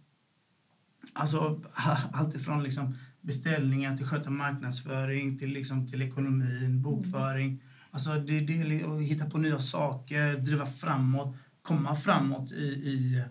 alltså 1.13 1.63
allt 2.13 2.37
ifrån 2.37 2.63
liksom 2.63 2.95
beställningar 3.21 3.97
till 3.97 4.07
sköta 4.07 4.31
marknadsföring 4.31 5.39
till 5.39 5.51
liksom 5.51 5.89
till 5.89 6.03
ekonomin, 6.03 6.83
bokföring. 6.83 7.49
Mm. 7.49 7.61
Alltså 7.91 8.15
det, 8.15 8.41
det 8.41 8.61
är 8.61 8.95
att 8.97 9.03
hitta 9.03 9.31
på 9.31 9.39
nya 9.39 9.59
saker, 9.59 10.37
driva 10.37 10.67
framåt, 10.67 11.37
komma 11.63 11.97
framåt 11.97 12.53
i, 12.53 12.65
i, 12.65 13.25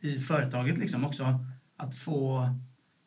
i 0.00 0.20
företaget 0.20 0.78
liksom 0.78 1.04
också. 1.04 1.44
Att 1.76 1.94
få 1.94 2.48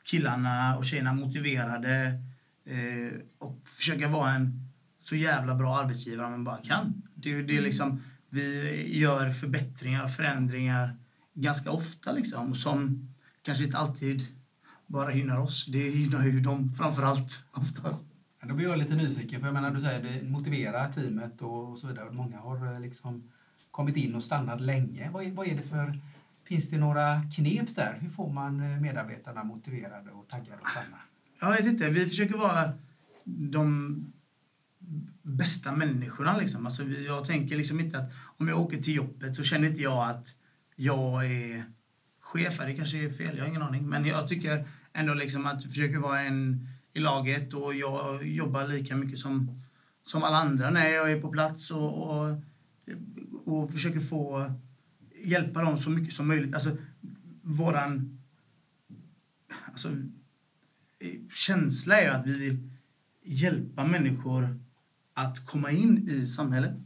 killarna 0.03 0.77
och 0.77 0.85
tjejerna 0.85 1.13
motiverade, 1.13 2.23
Eh, 2.67 3.19
och 3.37 3.61
försöka 3.65 4.07
vara 4.07 4.31
en 4.31 4.67
så 4.99 5.15
jävla 5.15 5.55
bra 5.55 5.77
arbetsgivare 5.77 6.29
man 6.29 6.43
bara 6.43 6.57
kan. 6.57 7.01
Det, 7.15 7.29
det 7.29 7.37
är 7.37 7.57
mm. 7.57 7.63
liksom, 7.63 8.01
vi 8.29 8.99
gör 8.99 9.31
förbättringar, 9.31 10.07
förändringar 10.07 10.95
ganska 11.33 11.71
ofta 11.71 12.11
liksom, 12.11 12.55
som 12.55 13.07
kanske 13.41 13.63
inte 13.63 13.77
alltid 13.77 14.25
bara 14.87 15.13
gynnar 15.13 15.37
oss. 15.37 15.65
Det 15.65 15.89
gynnar 15.89 16.25
ju 16.25 16.39
dem 16.39 16.69
framför 16.69 17.03
allt 17.03 17.43
oftast. 17.51 18.05
Ja, 18.41 18.47
då 18.47 18.55
blir 18.55 18.67
jag 18.67 18.77
lite 18.77 18.95
nyfiken, 18.95 19.39
för 19.39 19.47
jag 19.47 19.53
menar 19.53 19.71
du 19.71 19.81
säger 19.81 20.03
det 20.03 20.27
motiverar 20.27 20.91
teamet 20.91 21.41
och 21.41 21.79
så 21.79 21.87
vidare. 21.87 22.11
Många 22.11 22.39
har 22.39 22.73
eh, 22.73 22.79
liksom 22.79 23.31
kommit 23.71 23.97
in 23.97 24.15
och 24.15 24.23
stannat 24.23 24.61
länge. 24.61 25.09
Vad 25.09 25.25
är, 25.25 25.31
vad 25.31 25.47
är 25.47 25.55
det 25.55 25.63
för, 25.63 25.99
finns 26.43 26.69
det 26.69 26.77
några 26.77 27.21
knep 27.35 27.75
där? 27.75 27.97
Hur 28.01 28.09
får 28.09 28.33
man 28.33 28.59
eh, 28.59 28.79
medarbetarna 28.79 29.43
motiverade 29.43 30.11
och 30.11 30.27
taggade 30.27 30.57
att 30.63 30.69
stanna? 30.69 30.97
Jag 31.39 31.51
vet 31.51 31.65
inte. 31.65 31.89
Vi 31.89 32.09
försöker 32.09 32.37
vara 32.37 32.73
de 33.23 34.13
bästa 35.21 35.71
människorna. 35.71 36.37
Liksom. 36.37 36.65
Alltså, 36.65 36.83
jag 36.83 37.25
tänker 37.25 37.57
liksom 37.57 37.79
inte 37.79 37.99
att 37.99 38.11
om 38.37 38.47
jag 38.47 38.59
åker 38.59 38.77
till 38.77 38.95
jobbet 38.95 39.35
så 39.35 39.43
känner 39.43 39.67
inte 39.67 39.81
jag 39.81 40.09
att 40.09 40.35
jag 40.75 41.25
är 41.25 41.63
chef. 42.19 42.57
Det 42.57 42.73
kanske 42.73 42.97
är 42.97 43.09
fel, 43.09 43.37
jag 43.37 43.43
har 43.43 43.49
ingen 43.49 43.61
aning. 43.61 43.89
Men 43.89 44.05
jag 44.05 44.27
tycker 44.27 44.67
ändå 44.93 45.13
liksom 45.13 45.45
att 45.45 45.63
jag 45.63 45.71
försöker 45.71 45.97
vara 45.97 46.21
en 46.21 46.67
i 46.93 46.99
laget 46.99 47.53
och 47.53 47.73
jag 47.73 48.27
jobbar 48.27 48.67
lika 48.67 48.95
mycket 48.95 49.19
som, 49.19 49.61
som 50.03 50.23
alla 50.23 50.37
andra 50.37 50.69
när 50.69 50.89
jag 50.89 51.11
är 51.11 51.21
på 51.21 51.29
plats 51.29 51.71
och, 51.71 52.09
och, 52.09 52.43
och 53.45 53.71
försöker 53.71 53.99
få 53.99 54.53
hjälpa 55.23 55.61
dem 55.61 55.79
så 55.79 55.89
mycket 55.89 56.13
som 56.13 56.27
möjligt. 56.27 56.55
Alltså, 56.55 56.77
våran... 57.41 58.19
Alltså, 59.71 59.89
känsla 61.33 62.01
är 62.01 62.09
att 62.09 62.27
vi 62.27 62.37
vill 62.37 62.69
hjälpa 63.23 63.85
människor 63.85 64.59
att 65.13 65.45
komma 65.45 65.71
in 65.71 66.09
i 66.09 66.27
samhället. 66.27 66.77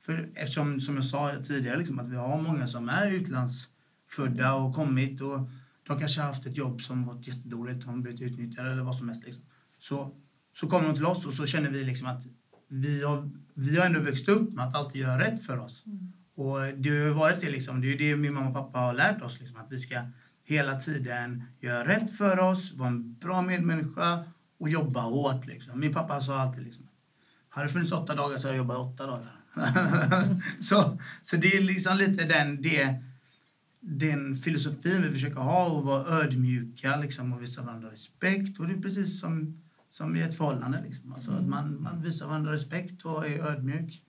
För 0.00 0.30
eftersom, 0.34 0.80
som 0.80 0.94
jag 0.94 1.04
sa 1.04 1.42
tidigare, 1.42 1.78
liksom, 1.78 1.98
att 1.98 2.08
vi 2.08 2.16
har 2.16 2.42
många 2.42 2.68
som 2.68 2.88
är 2.88 3.06
utlandsfödda 3.10 4.54
och 4.54 4.74
kommit 4.74 5.20
och 5.20 5.48
de 5.86 5.98
kanske 5.98 6.20
har 6.20 6.28
haft 6.28 6.46
ett 6.46 6.56
jobb 6.56 6.82
som 6.82 7.06
varit 7.06 7.26
jättedåligt, 7.26 7.84
de 7.84 8.02
blivit 8.02 8.20
utnyttjade 8.20 8.72
eller 8.72 8.82
vad 8.82 8.96
som 8.96 9.08
helst. 9.08 9.24
Liksom. 9.24 9.44
Så, 9.78 10.16
så 10.54 10.66
kommer 10.66 10.88
de 10.88 10.94
till 10.94 11.06
oss 11.06 11.26
och 11.26 11.34
så 11.34 11.46
känner 11.46 11.70
vi 11.70 11.84
liksom 11.84 12.08
att 12.08 12.26
vi 12.68 13.02
har, 13.02 13.30
vi 13.54 13.78
har 13.78 13.86
ändå 13.86 14.00
växt 14.00 14.28
upp 14.28 14.52
med 14.52 14.64
att 14.64 14.74
alltid 14.74 15.00
göra 15.00 15.20
rätt 15.20 15.42
för 15.42 15.58
oss. 15.58 15.82
Mm. 15.86 16.12
Och 16.34 16.58
det 16.76 16.90
har 16.90 17.14
varit 17.14 17.40
det 17.40 17.50
liksom, 17.50 17.80
det 17.80 17.92
är 17.92 17.98
det 17.98 18.16
min 18.16 18.34
mamma 18.34 18.48
och 18.48 18.54
pappa 18.54 18.78
har 18.78 18.94
lärt 18.94 19.22
oss, 19.22 19.40
liksom, 19.40 19.56
att 19.56 19.72
vi 19.72 19.78
ska 19.78 20.02
hela 20.48 20.80
tiden 20.80 21.44
göra 21.60 21.88
rätt 21.88 22.10
för 22.16 22.38
oss, 22.38 22.72
vara 22.74 22.88
en 22.88 23.14
bra 23.14 23.42
medmänniska 23.42 24.24
och 24.58 24.68
jobba 24.68 25.00
hårt. 25.00 25.46
Liksom. 25.46 25.80
Min 25.80 25.94
pappa 25.94 26.20
sa 26.20 26.40
alltid 26.40 26.64
liksom, 26.64 26.88
hade 27.48 27.66
det 27.66 27.72
funnits 27.72 27.92
åtta 27.92 28.14
dagar 28.14 28.38
så 28.38 28.46
hade 28.46 28.56
jag 28.56 28.64
jobbat 28.64 28.78
åtta 28.78 29.06
dagar. 29.06 29.32
så, 30.60 30.98
så 31.22 31.36
det 31.36 31.56
är 31.56 31.60
liksom 31.60 31.96
lite 31.96 32.24
den, 32.24 32.62
det, 32.62 33.02
den 33.80 34.36
filosofin 34.36 35.02
vi 35.02 35.12
försöker 35.12 35.40
ha 35.40 35.66
och 35.66 35.84
vara 35.84 36.22
ödmjuka 36.22 36.96
liksom, 36.96 37.32
och 37.32 37.42
visa 37.42 37.62
varandra 37.62 37.90
respekt. 37.90 38.58
Och 38.58 38.66
det 38.66 38.74
är 38.74 38.80
precis 38.80 39.20
som, 39.20 39.62
som 39.90 40.16
i 40.16 40.22
ett 40.22 40.36
förhållande. 40.36 40.82
Liksom. 40.88 41.12
Alltså, 41.12 41.30
mm. 41.30 41.42
att 41.42 41.48
man, 41.48 41.82
man 41.82 42.02
visar 42.02 42.26
varandra 42.26 42.52
respekt 42.52 43.04
och 43.04 43.26
är 43.26 43.38
ödmjuk. 43.38 44.02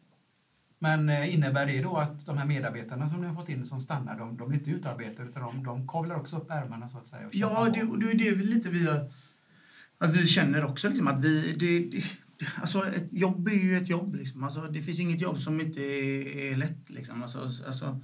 Men 0.79 1.09
eh, 1.09 1.33
innebär 1.33 1.65
det 1.65 1.81
då 1.81 1.97
att 1.97 2.25
de 2.25 2.37
här 2.37 2.45
medarbetarna 2.45 3.09
som 3.09 3.21
ni 3.21 3.27
har 3.27 3.35
fått 3.35 3.49
in 3.49 3.65
som 3.65 3.81
stannar, 3.81 4.19
de, 4.19 4.37
de 4.37 4.49
blir 4.49 4.59
inte 4.59 4.71
utarbetade 4.71 5.29
utan 5.29 5.43
de, 5.43 5.63
de 5.63 5.87
kavlar 5.87 6.15
också 6.15 6.37
upp 6.37 6.51
ärmarna 6.51 6.89
så 6.89 6.97
att 6.97 7.07
säga? 7.07 7.29
ja, 7.31 7.69
det, 7.73 8.13
det 8.15 8.27
är 8.27 8.35
det 8.35 8.43
lite 8.43 8.69
vi, 8.69 8.87
att 9.97 10.17
vi 10.17 10.27
känner 10.27 10.65
också. 10.65 10.89
Liksom, 10.89 11.07
att 11.07 11.25
vi, 11.25 11.55
det, 11.59 11.79
det, 11.79 12.03
alltså 12.61 12.87
ett 12.87 13.07
jobb 13.11 13.47
är 13.47 13.63
ju 13.63 13.77
ett 13.77 13.89
jobb. 13.89 14.15
Liksom. 14.15 14.43
Alltså, 14.43 14.61
det 14.61 14.81
finns 14.81 14.99
inget 14.99 15.21
jobb 15.21 15.39
som 15.39 15.61
inte 15.61 15.81
är, 15.81 16.51
är 16.51 16.55
lätt. 16.55 16.89
Liksom. 16.89 17.23
Alltså, 17.23 17.39
alltså, 17.67 18.01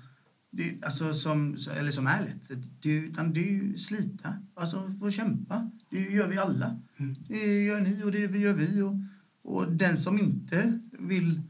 det, 0.51 0.83
alltså 0.83 1.13
som, 1.13 1.57
eller 1.77 1.91
som 1.91 2.07
är 2.07 2.21
lätt. 2.21 2.49
Det, 2.81 2.89
utan 2.89 3.33
det 3.33 3.39
är 3.39 3.51
ju 3.51 3.77
slita. 3.77 4.37
Alltså 4.55 4.95
få 4.99 5.11
kämpa. 5.11 5.71
Det 5.89 6.01
gör 6.01 6.27
vi 6.27 6.37
alla. 6.37 6.79
Mm. 6.97 7.15
Det 7.27 7.63
gör 7.63 7.81
ni 7.81 8.03
och 8.03 8.11
det 8.11 8.19
gör 8.19 8.53
vi. 8.53 8.81
Och, 8.81 8.95
och 9.43 9.71
den 9.71 9.97
som 9.97 10.19
inte 10.19 10.79
vill 10.91 11.41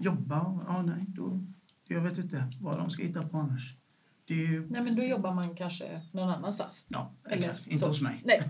jobba, 0.00 0.64
ja 0.68 0.82
nej, 0.82 1.04
då, 1.08 1.40
jag 1.88 2.00
vet 2.00 2.18
inte 2.18 2.44
vad 2.60 2.78
de 2.78 2.90
ska 2.90 3.02
hitta 3.02 3.28
på 3.28 3.38
annars. 3.38 3.74
Det... 4.28 4.60
Nej, 4.70 4.82
men 4.82 4.96
då 4.96 5.02
jobbar 5.02 5.34
man 5.34 5.54
kanske 5.54 6.00
någon 6.12 6.28
annanstans. 6.28 6.86
Ja, 6.88 7.12
exakt. 7.28 7.46
Eller 7.46 7.72
inte 7.72 7.78
så. 7.78 7.88
hos 7.88 8.00
mig. 8.00 8.22
Nej. 8.24 8.42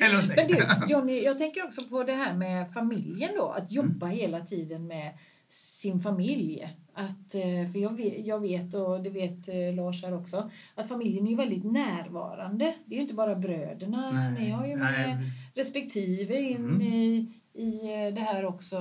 Eller 0.00 0.16
hos 0.16 0.28
dig. 0.28 0.36
Men 0.36 0.46
du, 0.46 0.92
Johnny, 0.92 1.22
jag 1.22 1.38
tänker 1.38 1.64
också 1.64 1.82
på 1.88 2.02
det 2.02 2.12
här 2.12 2.34
med 2.34 2.72
familjen 2.72 3.30
då. 3.36 3.48
Att 3.48 3.72
jobba 3.72 4.06
mm. 4.06 4.18
hela 4.18 4.40
tiden 4.40 4.86
med 4.86 5.18
sin 5.48 6.00
familj. 6.00 6.76
Att, 6.94 7.34
eh, 7.34 7.72
för 7.72 7.78
jag 7.78 7.96
vet, 7.96 8.26
jag 8.26 8.40
vet, 8.40 8.74
och 8.74 9.02
det 9.02 9.10
vet 9.10 9.48
eh, 9.48 9.74
Lars 9.74 10.02
här 10.02 10.14
också, 10.14 10.50
att 10.74 10.88
familjen 10.88 11.26
är 11.26 11.36
väldigt 11.36 11.64
närvarande. 11.64 12.74
Det 12.86 12.94
är 12.94 12.96
ju 12.96 13.02
inte 13.02 13.14
bara 13.14 13.36
bröderna. 13.36 14.10
Nej, 14.10 14.32
Ni 14.32 14.50
har 14.50 14.66
ju 14.66 14.76
med 14.76 14.92
nej. 14.92 15.32
respektive 15.54 16.40
in 16.40 16.56
mm. 16.56 16.82
i 16.82 17.32
i 17.54 17.74
eh, 17.74 18.14
det 18.14 18.20
här 18.20 18.44
också. 18.44 18.76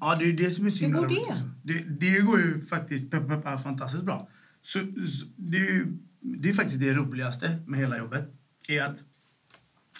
Ja, 0.00 0.16
det 0.18 0.24
är 0.24 0.32
det 0.32 0.50
som 0.50 0.66
är 0.66 0.70
så 0.70 0.84
Hur 0.84 0.92
går 0.92 1.08
det? 1.08 1.42
det? 1.62 1.84
Det 2.00 2.20
går 2.20 2.40
ju 2.40 2.60
faktiskt 2.60 3.10
peppa, 3.10 3.36
peppa, 3.36 3.58
fantastiskt 3.58 4.04
bra. 4.04 4.28
Så, 4.60 4.78
så, 4.78 5.26
det, 5.36 5.56
är 5.56 5.70
ju, 5.70 5.98
det 6.20 6.48
är 6.48 6.52
faktiskt 6.52 6.80
det 6.80 6.94
roligaste 6.94 7.58
med 7.66 7.80
hela 7.80 7.98
jobbet. 7.98 8.34
är 8.68 8.82
att 8.82 8.98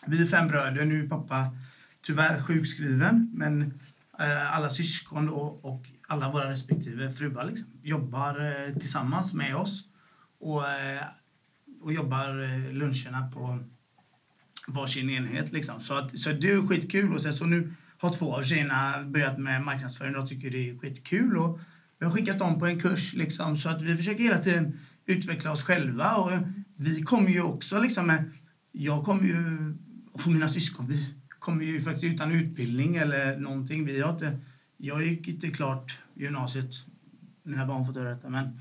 Vi 0.07 0.23
är 0.23 0.27
fem 0.27 0.49
bröder. 0.49 0.85
Nu 0.85 1.05
är 1.05 1.09
pappa 1.09 1.57
tyvärr 2.03 2.43
sjukskriven, 2.43 3.31
men 3.35 3.81
eh, 4.19 4.57
alla 4.57 4.71
syskon 4.71 5.29
och, 5.29 5.65
och 5.65 5.87
alla 6.09 6.33
våra 6.33 6.51
respektive 6.51 7.13
fruar 7.13 7.45
liksom, 7.45 7.69
jobbar 7.83 8.41
eh, 8.41 8.79
tillsammans 8.79 9.35
med 9.35 9.57
oss. 9.57 9.85
Och 10.39 10.69
eh, 10.69 11.03
och 11.83 11.93
jobbar 11.93 12.43
eh, 12.43 12.73
luncherna 12.73 13.31
på 13.35 13.59
varsin 14.67 15.11
enhet. 15.11 15.53
Liksom. 15.53 15.81
Så, 15.81 15.95
att, 15.95 16.19
så 16.19 16.33
det 16.33 16.51
är 16.51 16.67
skitkul. 16.67 17.15
Och 17.15 17.23
sen 17.23 17.35
så 17.35 17.45
nu 17.45 17.75
har 18.03 18.13
två 18.13 18.37
av 18.37 18.43
tjejerna 18.43 19.03
börjat 19.03 19.39
med 19.39 19.63
marknadsföring 19.63 20.17
och 20.17 20.29
tycker 20.29 20.51
det 20.51 20.71
är 20.71 20.79
skitkul. 20.79 21.37
Och 21.37 21.61
vi 21.99 22.07
har 22.07 22.13
skickat 22.13 22.39
dem 22.39 22.59
på 22.59 22.67
en 22.67 22.81
kurs 22.81 23.15
liksom, 23.15 23.57
så 23.57 23.69
att 23.69 23.83
vi 23.83 23.97
försöker 23.97 24.25
hela 24.25 24.39
tiden 24.39 24.79
utveckla 25.07 25.53
oss 25.53 25.63
själva. 25.63 26.17
Och 26.17 26.31
vi 26.77 27.03
kommer 27.03 27.31
ju 27.31 27.43
också 27.43 27.81
liksom 27.81 28.07
med, 28.07 28.31
jag 28.73 29.05
kommer 29.05 29.23
ju, 29.23 29.37
och 30.13 30.27
mina 30.27 30.49
syskon, 30.49 30.87
vi 30.87 31.15
kommer 31.39 31.65
ju 31.65 31.83
faktiskt 31.83 32.15
utan 32.15 32.33
utbildning 32.33 32.97
eller 32.97 33.37
någonting. 33.37 33.85
Vi 33.85 34.01
har 34.01 34.13
inte, 34.13 34.39
jag 34.77 35.07
gick 35.07 35.29
inte 35.29 35.49
klart 35.49 35.99
gymnasiet 36.15 36.75
mina 37.45 37.67
barn 37.67 37.87
får 37.87 37.93
höra 37.93 38.15
detta, 38.15 38.29
men 38.29 38.45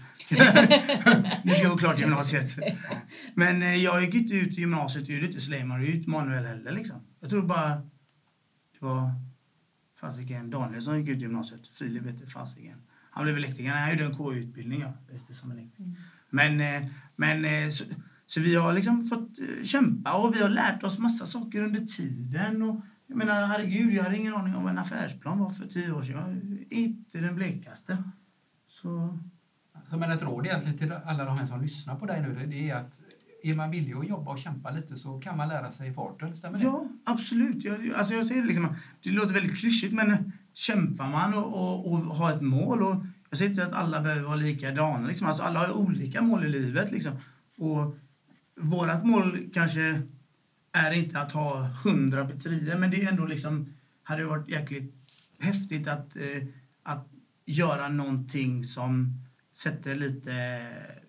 nu 1.43 1.51
ska 1.51 1.63
jag 1.63 1.71
gå 1.71 1.77
klart 1.77 1.99
gymnasiet. 1.99 2.59
Men 3.35 3.61
eh, 3.61 3.75
jag 3.75 4.03
gick 4.03 4.15
inte 4.15 4.35
ut 4.35 4.57
gymnasiet, 4.57 5.07
jag 5.07 5.15
gjorde 5.15 5.27
inte 5.27 5.41
Sleiman 5.41 5.81
och 5.81 5.87
ut 5.87 6.07
Manuel 6.07 6.45
heller. 6.45 6.71
Liksom. 6.71 6.97
Jag 7.19 7.29
tror 7.29 7.41
bara 7.41 7.69
det 8.81 8.85
var 8.85 9.11
fasiken 10.01 10.49
Daniel 10.49 10.81
som 10.81 10.97
gick 10.99 11.09
ut 11.09 11.21
gymnasiet. 11.21 11.67
Filip 11.67 12.05
hette 12.05 12.27
fasiken. 12.27 12.81
Han 13.11 13.23
blev 13.23 13.37
elektriker. 13.37 13.71
Han 13.71 13.91
gjorde 13.91 14.05
en 14.05 14.15
KU-utbildning 14.15 14.81
ja, 14.81 14.93
som 15.33 15.51
elektriker. 15.51 15.83
Mm. 15.83 15.95
Men, 16.29 16.61
eh, 16.61 16.89
men 17.15 17.45
eh, 17.45 17.69
så, 17.69 17.83
så, 18.25 18.39
vi 18.39 18.55
har 18.55 18.73
liksom 18.73 19.07
fått 19.07 19.39
kämpa 19.63 20.13
och 20.13 20.35
vi 20.35 20.41
har 20.41 20.49
lärt 20.49 20.83
oss 20.83 20.99
massa 20.99 21.25
saker 21.25 21.63
under 21.63 21.85
tiden. 21.85 22.61
Och, 22.61 22.81
jag 23.07 23.17
menar, 23.17 23.45
herregud, 23.47 23.93
jag 23.93 24.03
hade 24.03 24.17
ingen 24.17 24.33
aning 24.33 24.55
om 24.55 24.63
vad 24.63 24.71
en 24.71 24.77
affärsplan 24.77 25.39
var 25.39 25.49
för 25.49 25.67
tio 25.67 25.91
år 25.91 26.01
sedan. 26.01 26.59
inte 26.69 27.17
den 27.17 27.35
blekaste. 27.35 28.03
Så... 28.67 29.19
Så 29.89 29.97
men 29.97 30.11
ett 30.11 30.21
råd 30.21 30.45
egentligen 30.45 30.77
till 30.77 30.91
alla 30.91 31.25
de 31.25 31.37
här 31.37 31.45
som 31.45 31.61
lyssnar 31.61 31.95
på 31.95 32.05
dig 32.05 32.21
nu, 32.21 32.45
det 32.47 32.69
är 32.69 32.75
att 32.75 32.99
är 33.43 33.55
man 33.55 33.71
villig 33.71 33.93
att 33.93 34.07
jobba 34.07 34.31
och 34.31 34.39
kämpa 34.39 34.71
lite 34.71 34.97
så 34.97 35.19
kan 35.19 35.37
man 35.37 35.49
lära 35.49 35.71
sig 35.71 35.89
i 35.89 35.93
farten, 35.93 36.35
stämmer 36.35 36.59
det? 36.59 36.63
Ja, 36.63 36.87
absolut. 37.03 37.63
Jag, 37.63 37.91
alltså 37.95 38.13
jag 38.13 38.25
säger 38.25 38.41
det, 38.41 38.47
liksom, 38.47 38.75
det 39.03 39.09
låter 39.09 39.33
väldigt 39.33 39.59
klyschigt, 39.59 39.93
men 39.93 40.31
kämpar 40.53 41.09
man 41.09 41.33
och, 41.33 41.45
och, 41.45 41.93
och 41.93 42.15
har 42.15 42.33
ett 42.33 42.41
mål 42.41 42.83
och 42.83 43.05
jag 43.29 43.37
säger 43.37 43.51
inte 43.51 43.65
att 43.65 43.73
alla 43.73 44.01
behöver 44.01 44.21
vara 44.21 44.35
likadana, 44.35 45.07
liksom. 45.07 45.27
alltså 45.27 45.43
alla 45.43 45.59
har 45.59 45.73
olika 45.73 46.21
mål 46.21 46.45
i 46.45 46.49
livet. 46.49 46.91
Liksom. 46.91 47.11
Och 47.57 47.95
vårt 48.59 49.03
mål 49.03 49.49
kanske 49.53 50.01
är 50.71 50.91
inte 50.91 51.19
att 51.19 51.31
ha 51.31 51.67
hundra 51.83 52.25
pizzerior, 52.25 52.77
men 52.77 52.91
det 52.91 53.03
är 53.03 53.09
ändå 53.09 53.25
liksom, 53.25 53.73
hade 54.03 54.25
varit 54.25 54.49
jäkligt 54.49 54.95
häftigt 55.39 55.87
att, 55.87 56.15
eh, 56.15 56.47
att 56.83 57.07
göra 57.45 57.89
någonting 57.89 58.63
som 58.63 59.21
sätter 59.53 59.95
lite 59.95 60.33
eh, 60.33 61.00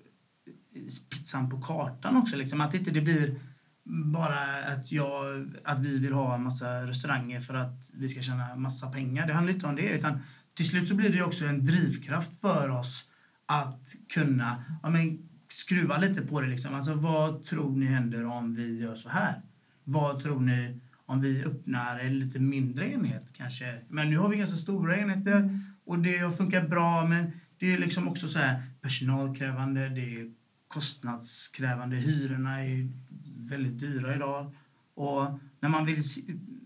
pizzan 1.10 1.50
på 1.50 1.60
kartan 1.60 2.16
också. 2.16 2.36
Liksom. 2.36 2.60
Att 2.60 2.74
inte 2.74 2.90
det 2.90 3.00
blir 3.00 3.40
bara 3.84 4.64
att, 4.66 4.92
jag, 4.92 5.50
att 5.64 5.80
vi 5.80 5.98
vill 5.98 6.12
ha 6.12 6.34
en 6.34 6.42
massa 6.42 6.86
restauranger 6.86 7.40
för 7.40 7.54
att 7.54 7.90
vi 7.92 8.08
ska 8.08 8.22
tjäna 8.22 8.56
massa 8.56 8.90
pengar. 8.90 9.26
Det 9.26 9.32
handlar 9.32 9.52
inte 9.52 9.66
om 9.66 9.76
det. 9.76 9.90
Utan 9.90 10.18
till 10.54 10.68
slut 10.68 10.88
så 10.88 10.94
blir 10.94 11.12
det 11.12 11.22
också 11.22 11.44
en 11.44 11.64
drivkraft 11.64 12.40
för 12.40 12.70
oss 12.70 13.04
att 13.46 13.94
kunna 14.08 14.64
ja, 14.82 14.90
men, 14.90 15.28
skruva 15.48 15.98
lite 15.98 16.22
på 16.22 16.40
det. 16.40 16.46
Liksom. 16.46 16.74
Alltså, 16.74 16.94
vad 16.94 17.44
tror 17.44 17.76
ni 17.76 17.86
händer 17.86 18.24
om 18.24 18.54
vi 18.54 18.80
gör 18.80 18.94
så 18.94 19.08
här? 19.08 19.42
Vad 19.84 20.22
tror 20.22 20.40
ni 20.40 20.80
om 21.06 21.20
vi 21.20 21.44
öppnar 21.44 21.98
en 21.98 22.18
lite 22.18 22.38
mindre 22.38 22.92
enhet 22.92 23.26
kanske? 23.32 23.78
Men 23.88 24.10
nu 24.10 24.18
har 24.18 24.28
vi 24.28 24.36
ganska 24.36 24.56
stora 24.56 24.96
enheter. 24.96 25.36
Mm 25.36 25.60
och 25.84 25.98
det 25.98 26.18
har 26.18 26.32
funkat 26.32 26.70
bra 26.70 27.06
men 27.06 27.32
det 27.58 27.72
är 27.72 27.78
liksom 27.78 28.08
också 28.08 28.28
så 28.28 28.38
här 28.38 28.62
personalkrävande, 28.80 29.88
det 29.88 30.00
är 30.00 30.30
kostnadskrävande. 30.72 31.96
Hyrorna 31.96 32.64
är 32.64 32.88
väldigt 33.36 33.78
dyra 33.78 34.14
idag. 34.14 34.54
Och 34.94 35.40
när 35.60 35.68
man 35.68 35.86
vill 35.86 36.02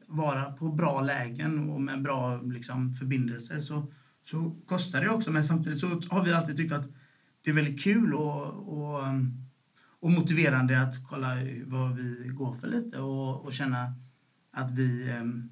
vara 0.07 0.53
på 0.53 0.73
bra 0.73 1.01
lägen 1.01 1.71
och 1.71 1.81
med 1.81 2.03
bra 2.03 2.43
liksom, 2.43 2.95
förbindelser 2.95 3.61
så, 3.61 3.93
så 4.23 4.57
kostar 4.67 5.01
det 5.01 5.09
också. 5.09 5.31
Men 5.31 5.45
samtidigt 5.45 5.79
så 5.79 6.01
har 6.09 6.25
vi 6.25 6.33
alltid 6.33 6.57
tyckt 6.57 6.73
att 6.73 6.89
det 7.43 7.51
är 7.51 7.55
väldigt 7.55 7.83
kul 7.83 8.15
och, 8.15 8.47
och, 8.79 9.03
och 10.01 10.11
motiverande 10.11 10.83
att 10.83 11.09
kolla 11.09 11.35
vad 11.65 11.97
vi 11.97 12.29
går 12.29 12.55
för 12.55 12.69
lite 12.69 12.99
och, 12.99 13.45
och 13.45 13.53
känna 13.53 13.95
att 14.53 14.71
vi 14.71 15.13
um, 15.21 15.51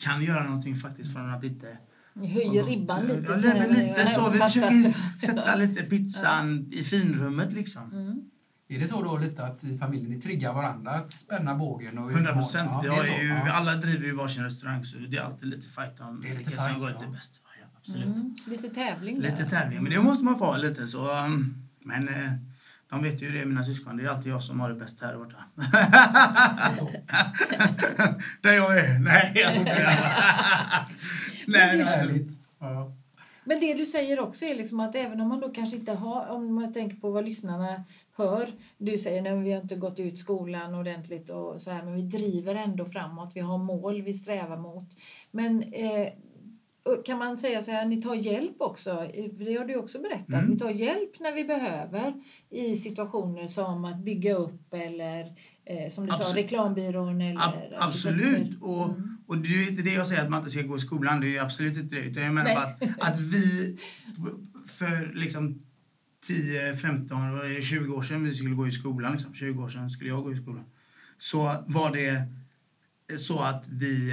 kan 0.00 0.22
göra 0.22 0.44
någonting 0.44 0.76
faktiskt 0.76 1.12
från 1.12 1.30
att 1.30 1.44
inte 1.44 1.78
ni 2.14 2.28
höjer 2.28 2.64
ribban 2.64 3.06
lite. 3.06 3.32
Ja, 3.32 3.38
så 3.38 3.46
men 3.46 3.68
lite 3.68 4.06
så. 4.06 4.30
Vi 4.30 4.38
försöker 4.38 4.94
sätta 5.26 5.54
lite 5.54 5.82
pizzan 5.82 6.68
i 6.72 6.84
finrummet 6.84 7.52
liksom. 7.52 7.92
Mm. 7.92 8.20
Är 8.68 8.78
det 8.78 8.88
så 8.88 9.02
då 9.02 9.18
lite 9.18 9.44
att 9.44 9.64
i 9.64 9.78
familjen 9.78 10.10
ni 10.10 10.20
triggar 10.20 10.52
varandra 10.52 10.90
att 10.90 11.12
spänna 11.12 11.54
bågen? 11.54 11.98
Och 11.98 12.10
100 12.10 12.32
procent. 12.32 12.70
Ja, 12.84 13.02
vi 13.02 13.28
ja. 13.28 13.52
Alla 13.52 13.76
driver 13.76 14.06
ju 14.06 14.14
varsin 14.14 14.44
restaurang 14.44 14.84
så 14.84 14.96
det 14.98 15.16
är 15.16 15.22
alltid 15.22 15.48
lite 15.48 15.68
fight 15.68 16.00
om 16.00 16.20
vilka 16.20 16.58
som 16.58 16.80
går 16.80 16.88
lite 16.88 17.06
bäst. 17.06 17.42
Ja, 17.60 17.66
absolut. 17.78 18.16
Mm. 18.16 18.34
Lite 18.46 18.68
tävling 18.68 19.20
Lite 19.20 19.44
tävling, 19.44 19.82
men 19.82 19.92
det 19.92 20.02
måste 20.02 20.24
man 20.24 20.38
få 20.38 20.44
ha 20.44 20.56
lite 20.56 20.88
så. 20.88 21.24
Um, 21.24 21.68
men 21.84 22.08
eh, 22.08 22.32
de 22.90 23.02
vet 23.02 23.22
ju 23.22 23.32
det, 23.32 23.44
mina 23.44 23.64
syskon. 23.64 23.96
Det 23.96 24.04
är 24.04 24.08
alltid 24.08 24.32
jag 24.32 24.42
som 24.42 24.60
har 24.60 24.68
det 24.68 24.74
bäst 24.74 25.00
här 25.00 25.16
borta. 25.16 25.44
Där 28.40 28.52
jag 28.56 28.78
är. 28.78 28.98
Nej, 28.98 29.32
jag 29.34 29.52
Nej, 31.58 31.76
det 31.76 31.82
är 31.82 31.86
härligt. 31.86 32.32
Ja. 32.58 32.92
Men 33.44 33.60
det 33.60 33.74
du 33.74 33.86
säger 33.86 34.20
också 34.20 34.44
är 34.44 34.54
liksom 34.54 34.80
att 34.80 34.94
även 34.94 35.20
om 35.20 35.28
man 35.28 35.40
då 35.40 35.48
kanske 35.48 35.76
inte 35.76 35.92
har, 35.92 36.26
om 36.26 36.54
man 36.54 36.72
tänker 36.72 36.96
på 36.96 37.10
vad 37.10 37.24
lyssnarna 37.24 37.84
hör. 38.16 38.48
Du 38.78 38.98
säger 38.98 39.32
att 39.32 39.44
vi 39.44 39.52
har 39.52 39.60
inte 39.60 39.76
gått 39.76 39.98
ut 39.98 40.18
skolan 40.18 40.74
ordentligt 40.74 41.30
och 41.30 41.62
så 41.62 41.70
här, 41.70 41.82
men 41.84 41.94
vi 41.94 42.02
driver 42.02 42.54
ändå 42.54 42.84
framåt. 42.84 43.32
Vi 43.34 43.40
har 43.40 43.58
mål 43.58 44.02
vi 44.02 44.14
strävar 44.14 44.56
mot. 44.56 44.88
Men 45.30 45.62
eh, 45.62 46.08
kan 47.04 47.18
man 47.18 47.38
säga 47.38 47.62
så 47.62 47.70
här, 47.70 47.86
ni 47.86 48.02
tar 48.02 48.14
hjälp 48.14 48.56
också? 48.58 49.08
Det 49.32 49.54
har 49.54 49.64
du 49.64 49.76
också 49.76 49.98
berättat. 49.98 50.34
Mm. 50.34 50.50
Vi 50.50 50.58
tar 50.58 50.70
hjälp 50.70 51.20
när 51.20 51.32
vi 51.32 51.44
behöver 51.44 52.22
i 52.50 52.74
situationer 52.74 53.46
som 53.46 53.84
att 53.84 53.98
bygga 53.98 54.34
upp 54.34 54.74
eller 54.74 55.32
som 55.90 56.06
du 56.06 56.12
Absolut. 56.12 56.32
sa, 56.32 56.36
reklambyrån. 56.36 57.20
Eller, 57.20 57.40
Ab 57.40 57.54
absolut. 57.78 58.58
Och, 58.60 58.84
mm. 58.84 59.16
och 59.26 59.38
det 59.38 59.48
är 59.48 59.70
inte 59.70 59.82
det 59.82 59.92
jag 59.92 60.06
säger 60.06 60.22
att 60.22 60.30
man 60.30 60.40
inte 60.40 60.50
ska 60.50 60.62
gå 60.62 60.76
i 60.76 60.80
skolan. 60.80 61.20
Det 61.20 61.36
är 61.36 61.42
absolut 61.42 61.76
inte 61.76 61.94
det. 61.94 62.00
Utan 62.00 62.22
jag 62.22 62.34
menar 62.34 62.54
bara 62.54 62.64
att, 62.64 62.82
att 62.98 63.20
vi 63.20 63.78
för 64.66 65.12
liksom 65.14 65.62
10, 66.26 66.76
15, 66.76 67.18
20 67.62 67.94
år 67.94 68.02
sedan 68.02 68.24
vi 68.24 68.34
skulle 68.34 68.54
gå 68.54 68.68
i 68.68 68.72
skolan, 68.72 69.12
liksom, 69.12 69.34
20 69.34 69.62
år 69.62 69.68
sedan 69.68 69.90
skulle 69.90 70.10
jag 70.10 70.22
gå 70.22 70.32
i 70.32 70.36
skolan, 70.36 70.64
så 71.18 71.64
var 71.66 71.92
det 71.92 72.22
så 73.18 73.40
att 73.40 73.68
vi 73.68 74.12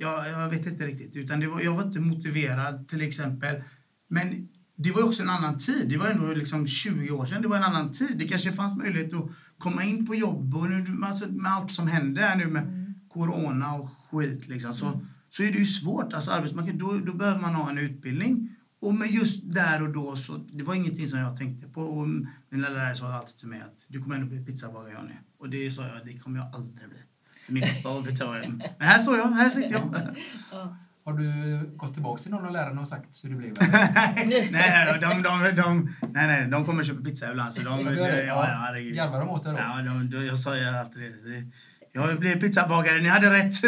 jag, 0.00 0.28
jag 0.28 0.48
vet 0.48 0.66
inte 0.66 0.86
riktigt. 0.86 1.16
Utan 1.16 1.40
det 1.40 1.46
var, 1.46 1.60
jag 1.60 1.74
var 1.74 1.82
inte 1.82 2.00
motiverad 2.00 2.88
till 2.88 3.02
exempel. 3.02 3.62
Men 4.08 4.48
det 4.76 4.90
var 4.90 5.02
också 5.02 5.22
en 5.22 5.28
annan 5.28 5.58
tid. 5.58 5.88
Det 5.88 5.96
var 5.96 6.06
ändå 6.08 6.34
liksom 6.34 6.66
20 6.66 7.10
år 7.10 7.26
sedan. 7.26 7.42
Det 7.42 7.48
var 7.48 7.56
en 7.56 7.62
annan 7.62 7.92
tid. 7.92 8.18
Det 8.18 8.28
kanske 8.28 8.52
fanns 8.52 8.76
möjlighet 8.76 9.14
att 9.14 9.30
komma 9.60 9.84
in 9.84 10.06
på 10.06 10.14
jobb 10.14 10.54
och 10.54 10.70
nu, 10.70 11.00
alltså, 11.02 11.26
med 11.26 11.52
allt 11.52 11.70
som 11.70 11.88
hände 11.88 12.20
här 12.20 12.36
nu 12.36 12.46
med 12.46 12.62
mm. 12.62 12.94
corona 13.08 13.74
och 13.74 13.88
skit 14.10 14.48
liksom, 14.48 14.74
så, 14.74 14.86
mm. 14.86 15.00
så 15.30 15.42
är 15.42 15.52
det 15.52 15.58
ju 15.58 15.66
svårt. 15.66 16.12
Alltså 16.12 16.30
arbetsmarknaden, 16.30 16.78
då, 16.78 16.98
då 17.06 17.12
behöver 17.12 17.40
man 17.40 17.54
ha 17.54 17.70
en 17.70 17.78
utbildning. 17.78 18.56
Och 18.80 18.94
men 18.94 19.08
just 19.08 19.40
där 19.54 19.82
och 19.82 19.92
då 19.92 20.16
så, 20.16 20.36
det 20.52 20.64
var 20.64 20.74
ingenting 20.74 21.08
som 21.08 21.18
jag 21.18 21.36
tänkte 21.36 21.68
på. 21.68 21.82
Och 21.82 22.08
min 22.48 22.60
lärare 22.60 22.96
sa 22.96 23.12
alltid 23.12 23.36
till 23.36 23.48
mig 23.48 23.60
att 23.60 23.84
du 23.88 24.02
kommer 24.02 24.14
ändå 24.14 24.26
bli 24.26 24.44
pizzabagare 24.44 24.92
Johnny. 24.92 25.14
Och 25.38 25.48
det 25.48 25.70
sa 25.70 25.86
jag, 25.86 26.06
det 26.06 26.18
kommer 26.18 26.38
jag 26.38 26.54
aldrig 26.54 26.88
bli 26.88 26.98
min 27.46 27.62
pappa 27.62 27.90
Men 28.78 28.88
här 28.88 28.98
står 28.98 29.18
jag, 29.18 29.28
här 29.28 29.48
sitter 29.48 29.72
jag. 29.72 30.16
Har 31.10 31.18
du 31.18 31.70
gått 31.76 31.94
tillbaka 31.94 32.22
till 32.22 32.30
någon 32.30 32.44
av 32.44 32.52
lärarna 32.52 32.80
och 32.80 32.88
sagt 32.88 33.24
hur 33.24 33.30
det 33.30 33.36
blev? 33.36 33.54
nej, 34.26 34.48
nej, 34.52 34.98
de, 35.00 35.22
de, 35.22 35.62
de, 35.62 35.94
nej, 36.12 36.26
nej, 36.26 36.48
de 36.48 36.64
kommer 36.64 36.84
köper 36.84 37.02
pizza 37.02 37.30
ibland. 37.30 37.54
Så 37.54 37.60
de, 37.60 37.96
ja, 37.96 38.08
ja, 38.26 38.74
Garvar 38.94 39.20
de 39.20 39.28
åt 39.28 39.42
det 39.42 39.50
då? 39.50 39.58
Ja, 39.58 39.82
de, 39.82 40.10
de, 40.10 40.26
jag 40.26 40.38
sa 40.38 40.56
ju 40.56 40.64
alltid 40.64 41.02
det. 41.02 41.46
Jag 41.92 42.18
blev 42.18 42.40
pizzabagare, 42.40 43.00
ni 43.00 43.08
hade 43.08 43.30
rätt. 43.30 43.54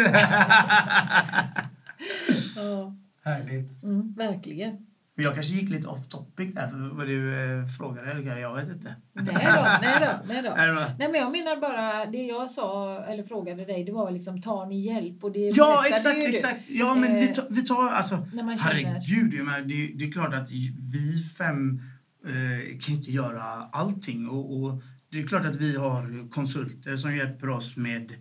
ja. 2.55 2.95
Härligt. 3.23 3.83
Mm, 3.83 4.13
verkligen. 4.13 4.77
Men 5.15 5.25
jag 5.25 5.33
kanske 5.33 5.53
gick 5.53 5.69
lite 5.69 5.87
off 5.87 6.07
topic 6.07 6.53
där 6.55 6.67
för 6.67 6.77
vad 6.77 7.07
du 7.07 7.33
eh, 7.33 7.67
frågade. 7.67 8.11
Eller 8.11 8.37
jag 8.37 8.55
vet 8.55 8.69
inte. 8.69 8.95
Nej 9.13 9.25
då, 9.25 9.67
nej 9.81 9.99
då. 9.99 10.53
Nej, 10.55 10.67
då. 10.67 10.85
nej 10.99 11.11
men 11.11 11.21
jag 11.21 11.31
menar 11.31 11.61
bara 11.61 12.05
det 12.05 12.17
jag 12.17 12.51
sa 12.51 12.97
eller 13.03 13.23
frågade 13.23 13.65
dig 13.65 13.83
det 13.83 13.91
var 13.91 14.11
liksom 14.11 14.41
tar 14.41 14.65
ni 14.65 14.79
hjälp 14.79 15.23
och 15.23 15.31
det 15.31 15.39
Ja 15.39 15.83
exakt, 15.87 16.17
exakt. 16.23 16.69
Ja 16.69 16.95
men 16.95 17.15
vi 17.15 17.27
tar, 17.27 17.45
vi 17.49 17.61
tar 17.61 17.89
alltså 17.89 18.15
herregud, 18.15 19.33
jag 19.33 19.45
menar, 19.45 19.61
det, 19.61 19.87
det 19.95 20.05
är 20.05 20.11
klart 20.11 20.33
att 20.33 20.51
vi 20.93 21.25
fem 21.37 21.81
eh, 22.25 22.79
kan 22.79 22.95
inte 22.95 23.11
göra 23.11 23.43
allting 23.71 24.29
och, 24.29 24.63
och, 24.63 24.81
det 25.09 25.19
är 25.19 25.27
klart 25.27 25.45
att 25.45 25.55
vi 25.55 25.77
har 25.77 26.29
konsulter 26.31 26.97
som 26.97 27.15
hjälper 27.15 27.49
oss 27.49 27.75
med 27.75 28.13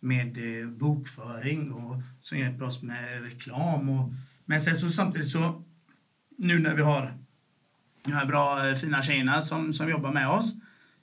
med 0.00 0.60
eh, 0.60 0.68
bokföring 0.68 1.72
och 1.72 2.02
som 2.20 2.38
hjälper 2.38 2.64
oss 2.64 2.82
med 2.82 3.22
reklam 3.22 3.88
och 3.88 4.12
men 4.44 4.60
sen 4.60 4.76
så 4.76 4.88
samtidigt 4.88 5.28
så 5.28 5.64
nu 6.38 6.58
när 6.58 6.74
vi 6.74 6.82
har 6.82 7.18
de 8.04 8.12
här 8.12 8.26
bra 8.26 8.68
eh, 8.68 8.74
fina 8.74 9.02
tjejerna 9.02 9.42
som, 9.42 9.72
som 9.72 9.90
jobbar 9.90 10.12
med 10.12 10.28
oss 10.28 10.54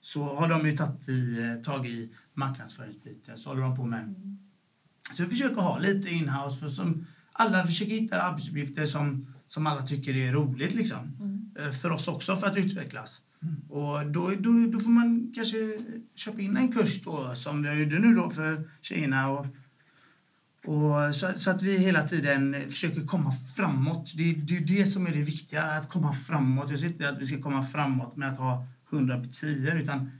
så 0.01 0.35
har 0.35 0.49
de 0.49 0.65
ju 0.69 0.77
tagit 0.77 1.09
i, 1.09 1.39
eh, 1.39 1.63
tag 1.63 1.87
i 1.87 2.13
marknadsföringsbiten. 2.33 3.37
Så 3.37 3.49
håller 3.49 3.61
de 3.61 3.75
på 3.75 3.85
med. 3.85 4.03
Mm. 4.03 4.37
Så 5.13 5.23
vi 5.23 5.29
försöker 5.29 5.61
ha 5.61 5.79
lite 5.79 6.09
inhouse 6.09 6.59
för 6.59 6.69
som 6.69 7.05
alla 7.33 7.65
försöker 7.65 7.91
hitta 7.91 8.21
arbetsuppgifter 8.21 8.85
som, 8.85 9.33
som 9.47 9.67
alla 9.67 9.87
tycker 9.87 10.15
är 10.15 10.31
roligt 10.31 10.73
liksom. 10.73 10.97
Mm. 11.19 11.51
Eh, 11.59 11.71
För 11.71 11.91
oss 11.91 12.07
också 12.07 12.35
för 12.35 12.47
att 12.47 12.57
utvecklas. 12.57 13.21
Och 13.69 14.11
då, 14.11 14.31
då, 14.39 14.51
då 14.71 14.79
får 14.79 14.89
man 14.89 15.31
kanske 15.35 15.57
köpa 16.15 16.41
in 16.41 16.57
en 16.57 16.71
kurs 16.71 17.01
då 17.01 17.35
som 17.35 17.63
vi 17.63 17.73
gjorde 17.73 17.99
nu 17.99 18.15
då 18.15 18.29
för 18.29 18.69
tjejerna 18.81 19.29
och 19.29 19.45
och 20.69 21.15
så, 21.15 21.27
så 21.35 21.51
att 21.51 21.61
vi 21.61 21.77
hela 21.77 22.01
tiden 22.01 22.55
försöker 22.69 23.05
komma 23.05 23.31
framåt. 23.55 24.13
Det, 24.17 24.33
det 24.33 24.57
är 24.57 24.61
det 24.61 24.85
som 24.85 25.07
är 25.07 25.11
det 25.11 25.21
viktiga, 25.21 25.63
att 25.63 25.89
komma 25.89 26.13
framåt. 26.13 26.69
Jag 26.69 26.79
säger 26.79 26.91
inte 26.91 27.09
att 27.09 27.19
vi 27.19 27.25
ska 27.25 27.41
komma 27.41 27.63
framåt 27.63 28.15
med 28.15 28.31
att 28.31 28.37
ha 28.37 28.65
100 28.91 29.19
pizzerior, 29.19 29.75
utan 29.75 30.11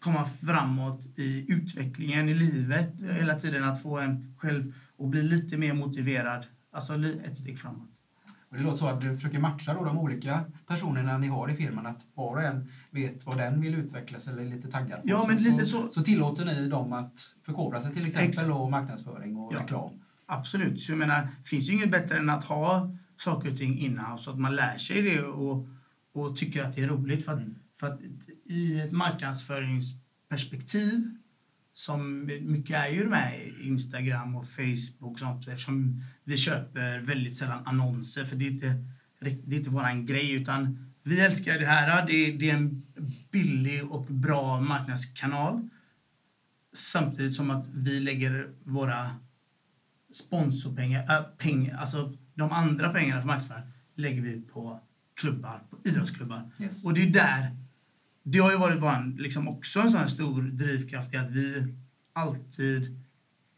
komma 0.00 0.26
framåt 0.26 1.18
i 1.18 1.46
utvecklingen 1.48 2.28
i 2.28 2.34
livet. 2.34 2.92
Hela 3.10 3.34
tiden 3.34 3.64
att 3.64 3.82
få 3.82 3.98
en 3.98 4.34
själv 4.38 4.74
att 4.98 5.08
bli 5.08 5.22
lite 5.22 5.56
mer 5.56 5.74
motiverad. 5.74 6.46
Alltså 6.72 6.94
ett 7.24 7.38
steg 7.38 7.58
framåt. 7.58 7.90
Och 8.50 8.56
det 8.56 8.62
låter 8.62 8.78
så 8.78 8.88
att 8.88 9.00
du 9.00 9.16
försöker 9.16 9.38
matcha 9.38 9.74
då 9.74 9.84
de 9.84 9.98
olika 9.98 10.44
personerna 10.66 11.18
ni 11.18 11.28
har 11.28 11.50
i 11.50 11.56
firman, 11.56 11.86
att 11.86 12.00
var 12.14 12.36
och 12.36 12.42
en 12.42 12.70
vet 12.96 13.26
vad 13.26 13.38
den 13.38 13.60
vill 13.60 13.74
utvecklas 13.74 14.26
eller 14.28 14.42
är 14.42 14.46
lite 14.56 14.68
taggad 14.70 15.02
på. 15.02 15.08
Ja, 15.08 15.24
men 15.28 15.36
lite 15.42 15.66
så- 15.66 15.88
så 15.92 16.02
tillåter 16.02 16.44
ni 16.44 16.68
dem 16.68 16.92
att 16.92 17.34
förkovra 17.46 17.82
sig 17.82 17.94
till 17.94 18.06
exempel 18.06 18.52
och 18.52 18.70
marknadsföring 18.70 19.36
och 19.36 19.54
Ja. 19.54 19.60
reklam. 19.60 19.90
Absolut. 20.26 20.80
Så 20.80 20.92
jag 20.92 20.98
menar, 20.98 21.22
det 21.42 21.48
finns 21.48 21.68
ju 21.68 21.72
inget 21.74 21.90
bättre 21.90 22.18
än 22.18 22.30
att 22.30 22.44
ha 22.44 22.90
saker 23.16 23.50
och 23.50 23.56
ting 23.56 23.78
innan 23.78 24.18
så 24.18 24.30
att 24.30 24.38
man 24.38 24.56
lär 24.56 24.78
sig 24.78 25.02
det 25.02 25.22
och, 25.22 25.68
och 26.12 26.36
tycker 26.36 26.62
att 26.62 26.76
det 26.76 26.82
är 26.82 26.88
roligt. 26.88 27.24
För 27.24 27.32
att, 27.32 27.38
Mm. 27.40 27.54
för 27.80 27.86
att 27.86 28.00
i 28.44 28.80
ett 28.80 28.92
marknadsföringsperspektiv 28.92 31.10
som 31.74 32.24
mycket 32.42 32.76
är 32.76 32.88
ju 32.88 33.08
med 33.08 33.52
Instagram 33.62 34.36
och 34.36 34.46
Facebook 34.46 35.12
och 35.12 35.18
sånt 35.18 35.48
eftersom 35.48 36.02
vi 36.24 36.36
köper 36.36 37.00
väldigt 37.00 37.36
sällan 37.36 37.62
annonser 37.66 38.24
för 38.24 38.36
det 38.36 38.46
är 38.46 38.50
inte, 38.50 38.84
det 39.20 39.30
är 39.56 39.58
inte 39.58 39.70
våran 39.70 40.06
grej 40.06 40.32
utan 40.32 40.85
vi 41.06 41.20
älskar 41.20 41.58
det 41.58 41.66
här. 41.66 42.06
Det 42.06 42.12
är, 42.12 42.38
det 42.38 42.50
är 42.50 42.54
en 42.54 42.82
billig 43.30 43.84
och 43.84 44.04
bra 44.04 44.60
marknadskanal 44.60 45.68
samtidigt 46.72 47.34
som 47.34 47.50
att 47.50 47.66
vi 47.74 48.00
lägger 48.00 48.50
våra 48.64 49.10
sponsorpengar, 50.14 51.18
äh, 51.18 51.22
pengar, 51.38 51.76
alltså 51.76 52.16
de 52.34 52.52
andra 52.52 52.92
pengarna 52.92 53.20
för 53.20 53.26
marknadsföring 53.26 53.64
lägger 53.94 54.22
vi 54.22 54.40
på 54.40 54.80
klubbar, 55.14 55.62
på 55.70 55.88
idrottsklubbar. 55.88 56.50
Yes. 56.58 56.84
Och 56.84 56.94
det 56.94 57.02
är 57.02 57.10
där, 57.10 57.56
det 58.22 58.38
har 58.38 58.50
ju 58.50 58.58
varit 58.58 58.82
vår, 58.82 59.18
liksom 59.18 59.48
också 59.48 59.80
en 59.80 59.90
sån 59.90 60.08
stor 60.08 60.42
drivkraft 60.42 61.14
i 61.14 61.16
att 61.16 61.30
vi 61.30 61.74
alltid, 62.12 63.02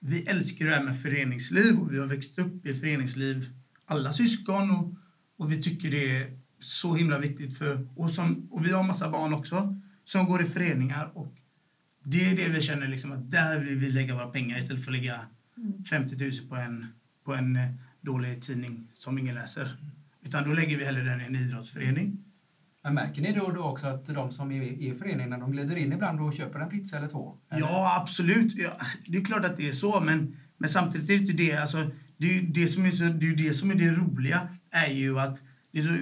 vi 0.01 0.23
älskar 0.23 0.67
det 0.67 0.75
här 0.75 0.85
med 0.85 1.03
föreningsliv 1.03 1.79
och 1.79 1.93
vi 1.93 1.99
har 1.99 2.07
växt 2.07 2.39
upp 2.39 2.67
i 2.67 2.75
föreningsliv, 2.75 3.53
alla 3.87 4.13
syskon 4.13 4.71
och, 4.71 4.95
och 5.37 5.53
vi 5.53 5.63
tycker 5.63 5.91
det 5.91 6.17
är 6.17 6.38
så 6.61 6.95
himla 6.95 7.19
viktigt 7.19 7.59
för, 7.59 7.89
och, 7.97 8.11
som, 8.11 8.49
och 8.51 8.67
vi 8.67 8.73
har 8.73 8.83
massa 8.83 9.11
barn 9.11 9.33
också 9.33 9.77
som 10.05 10.27
går 10.27 10.43
i 10.43 10.45
föreningar 10.45 11.11
och 11.15 11.35
det 12.05 12.31
är 12.31 12.37
det 12.37 12.49
vi 12.49 12.63
känner 12.63 12.89
liksom 12.89 13.13
att 13.13 13.31
där 13.31 13.61
vill 13.61 13.79
vi 13.79 13.91
lägga 13.91 14.15
våra 14.15 14.27
pengar 14.27 14.59
istället 14.59 14.85
för 14.85 14.93
att 14.93 14.99
lägga 14.99 15.21
50 15.91 16.25
000 16.25 16.33
på 16.49 16.57
en, 16.57 16.87
på 17.25 17.35
en 17.35 17.57
eh, 17.57 17.71
dålig 18.01 18.43
tidning 18.43 18.91
som 18.95 19.19
ingen 19.19 19.35
läser. 19.35 19.77
Utan 20.23 20.49
då 20.49 20.55
lägger 20.55 20.79
vi 20.79 20.85
hellre 20.85 21.03
den 21.03 21.21
i 21.21 21.25
en 21.25 21.37
idrottsförening. 21.37 22.25
Men 22.83 22.95
märker 22.95 23.23
ni 23.23 23.33
då 23.33 23.43
och 23.43 23.55
då 23.55 23.63
också 23.63 23.87
att 23.87 24.07
de 24.07 24.33
som 24.33 24.53
är 24.53 24.63
i 24.63 24.95
föreningen, 24.99 25.41
de 25.41 25.53
glider 25.53 25.77
in 25.77 25.93
ibland 25.93 26.21
och 26.21 26.35
köper 26.35 26.61
en 26.61 26.69
pizza 26.69 26.97
eller 26.97 27.09
två? 27.09 27.37
Eller? 27.51 27.61
Ja, 27.61 28.01
absolut. 28.01 28.55
Ja, 28.57 28.71
det 29.07 29.19
är 29.19 29.25
klart 29.25 29.45
att 29.45 29.57
det 29.57 29.69
är 29.69 29.73
så, 29.73 30.01
men, 30.01 30.37
men 30.57 30.69
samtidigt 30.69 31.11
är 31.11 31.15
det 31.15 31.21
inte 31.21 31.33
det. 31.33 31.57
Alltså, 31.57 31.91
det, 32.17 32.39
är 32.39 32.43
det, 32.43 32.67
som 32.67 32.87
är 32.87 32.91
så, 32.91 33.05
det, 33.05 33.27
är 33.27 33.37
det 33.37 33.55
som 33.55 33.71
är 33.71 33.75
det 33.75 33.91
roliga 33.91 34.49
är 34.71 34.93
ju 34.93 35.21
att, 35.21 35.43
det 35.73 35.79
är 35.79 35.83
så, 35.83 35.97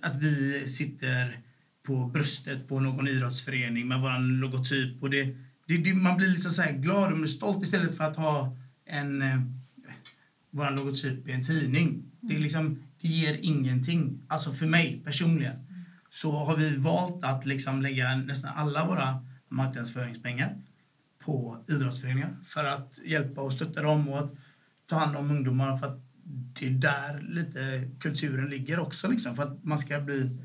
att 0.00 0.22
vi 0.22 0.68
sitter 0.68 1.38
på 1.82 2.06
bröstet 2.06 2.68
på 2.68 2.80
någon 2.80 3.08
idrottsförening 3.08 3.88
med 3.88 4.00
vår 4.00 4.40
logotyp. 4.40 5.02
Och 5.02 5.10
det, 5.10 5.36
det, 5.66 5.76
det, 5.76 5.94
man 5.94 6.16
blir 6.16 6.28
liksom 6.28 6.52
så 6.52 6.62
här 6.62 6.72
glad 6.72 7.12
och 7.12 7.30
stolt 7.30 7.64
istället 7.64 7.96
för 7.96 8.04
att 8.04 8.16
ha 8.16 8.56
en, 8.84 9.22
eh, 9.22 9.40
vår 10.50 10.76
logotyp 10.76 11.28
i 11.28 11.32
en 11.32 11.42
tidning. 11.42 12.02
Det, 12.20 12.34
är 12.34 12.38
liksom, 12.38 12.82
det 13.00 13.08
ger 13.08 13.38
ingenting. 13.42 14.22
Alltså 14.28 14.52
för 14.52 14.66
mig 14.66 15.02
personligen 15.04 15.66
så 16.10 16.36
har 16.36 16.56
vi 16.56 16.76
valt 16.76 17.24
att 17.24 17.46
liksom 17.46 17.82
lägga 17.82 18.16
nästan 18.16 18.52
alla 18.56 18.86
våra 18.86 19.26
marknadsföringspengar 19.48 20.56
på 21.18 21.64
idrottsföreningar 21.68 22.36
för 22.44 22.64
att 22.64 22.98
hjälpa 23.04 23.40
och 23.40 23.52
stötta 23.52 23.82
dem 23.82 24.08
och 24.08 24.18
att 24.18 24.34
ta 24.86 24.98
hand 24.98 25.16
om 25.16 25.30
ungdomar 25.30 25.76
för 25.76 25.86
att 25.86 26.05
det 26.28 26.66
är 26.66 26.70
där 26.70 27.20
lite 27.20 27.90
kulturen 28.00 28.50
ligger 28.50 28.78
också 28.78 29.08
liksom 29.08 29.36
för 29.36 29.42
att 29.42 29.64
man 29.64 29.78
ska 29.78 30.00
bli 30.00 30.38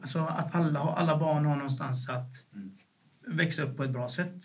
alltså 0.00 0.18
att 0.18 0.54
alla, 0.54 0.80
alla 0.80 1.18
barn 1.18 1.46
har 1.46 1.56
någonstans 1.56 2.08
att 2.08 2.44
växa 3.26 3.62
upp 3.62 3.76
på 3.76 3.84
ett 3.84 3.90
bra 3.90 4.08
sätt. 4.08 4.36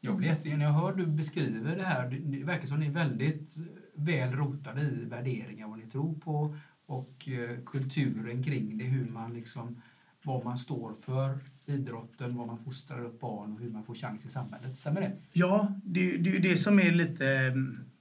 Jag 0.00 0.16
blir 0.16 0.28
jätte, 0.28 0.56
när 0.56 0.64
jag 0.64 0.72
hör 0.72 0.94
du 0.94 1.06
beskriver 1.06 1.76
det 1.76 1.84
här, 1.84 2.10
det, 2.10 2.16
det 2.16 2.44
verkar 2.44 2.66
som 2.66 2.80
ni 2.80 2.86
är 2.86 2.90
väldigt 2.90 3.54
väl 3.94 4.32
rotade 4.32 4.82
i 4.82 5.04
värderingar, 5.04 5.68
vad 5.68 5.78
ni 5.78 5.86
tror 5.86 6.14
på 6.14 6.56
och 6.86 7.28
eh, 7.28 7.58
kulturen 7.66 8.42
kring 8.42 8.78
det, 8.78 8.84
hur 8.84 9.10
man 9.10 9.34
liksom, 9.34 9.82
vad 10.22 10.44
man 10.44 10.58
står 10.58 10.94
för, 11.00 11.38
idrotten, 11.66 12.36
vad 12.36 12.46
man 12.46 12.58
fostrar 12.58 13.04
upp 13.04 13.20
barn 13.20 13.52
och 13.52 13.60
hur 13.60 13.70
man 13.70 13.84
får 13.84 13.94
chans 13.94 14.26
i 14.26 14.30
samhället. 14.30 14.76
Stämmer 14.76 15.00
det? 15.00 15.12
Ja, 15.32 15.80
det, 15.84 16.16
det 16.16 16.30
är 16.30 16.34
ju 16.34 16.40
det 16.40 16.56
som 16.56 16.78
är 16.78 16.92
lite, 16.92 17.56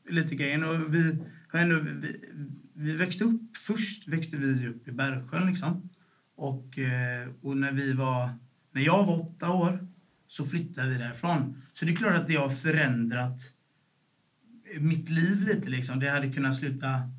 lite 0.09 0.35
grejen. 0.35 0.63
Och 0.63 0.93
vi, 0.93 1.17
har 1.47 1.59
ändå, 1.59 1.79
vi, 1.79 2.31
vi 2.73 2.95
växte 2.95 3.23
upp, 3.23 3.57
först 3.57 4.07
växte 4.07 4.37
vi 4.37 4.67
upp 4.67 4.87
i 4.87 4.91
Bergsjön 4.91 5.47
liksom. 5.47 5.89
Och, 6.35 6.77
eh, 6.77 7.29
och 7.41 7.57
när 7.57 7.71
vi 7.71 7.93
var, 7.93 8.29
när 8.71 8.81
jag 8.81 9.05
var 9.05 9.21
åtta 9.21 9.51
år 9.51 9.87
så 10.27 10.45
flyttade 10.45 10.89
vi 10.89 10.97
därifrån. 10.97 11.61
Så 11.73 11.85
det 11.85 11.91
är 11.91 11.95
klart 11.95 12.15
att 12.15 12.27
det 12.27 12.35
har 12.35 12.49
förändrat 12.49 13.51
mitt 14.79 15.09
liv 15.09 15.41
lite 15.41 15.69
liksom. 15.69 15.99
Det 15.99 16.09
hade 16.09 16.33
kunnat 16.33 16.55
sluta 16.55 17.11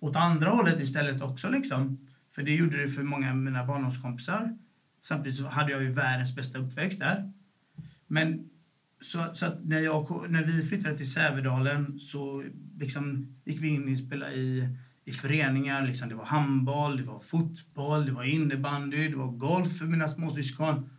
åt 0.00 0.16
andra 0.16 0.50
hållet 0.50 0.80
istället 0.80 1.22
också 1.22 1.50
liksom. 1.50 2.08
För 2.30 2.42
det 2.42 2.54
gjorde 2.54 2.82
det 2.82 2.88
för 2.88 3.02
många 3.02 3.30
av 3.30 3.36
mina 3.36 3.66
barndomskompisar. 3.66 4.58
Samtidigt 5.00 5.38
så 5.38 5.48
hade 5.48 5.72
jag 5.72 5.82
ju 5.82 5.92
världens 5.92 6.34
bästa 6.34 6.58
uppväxt 6.58 7.00
där. 7.00 7.32
Men 8.06 8.50
så, 9.00 9.24
så 9.32 9.46
när, 9.62 9.80
jag, 9.80 10.26
när 10.30 10.44
vi 10.46 10.66
flyttade 10.66 10.96
till 10.96 11.12
Sävedalen 11.12 11.98
så 11.98 12.44
liksom 12.78 13.34
gick 13.44 13.62
vi 13.62 13.68
in 13.68 13.92
och 13.92 13.98
spelade 13.98 14.34
i, 14.34 14.68
i 15.04 15.12
föreningar. 15.12 15.86
Liksom 15.86 16.08
det 16.08 16.14
var 16.14 16.24
handboll, 16.24 16.96
det 16.96 17.02
var 17.02 17.20
fotboll, 17.20 18.06
det 18.06 18.12
var 18.12 18.24
innebandy, 18.24 19.08
det 19.08 19.16
var 19.16 19.32
golf 19.32 19.78
för 19.78 19.84
mina 19.84 20.08
småsyskon. 20.08 20.90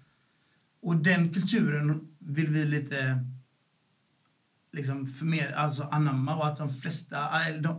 Och 0.81 0.95
den 0.95 1.33
kulturen 1.33 2.07
vill 2.19 2.47
vi 2.47 2.65
lite 2.65 3.25
liksom 4.73 5.07
förmer, 5.07 5.51
alltså 5.51 5.83
anamma 5.83 6.35
och 6.35 6.47
att 6.47 6.57
de 6.57 6.73
flesta, 6.73 7.17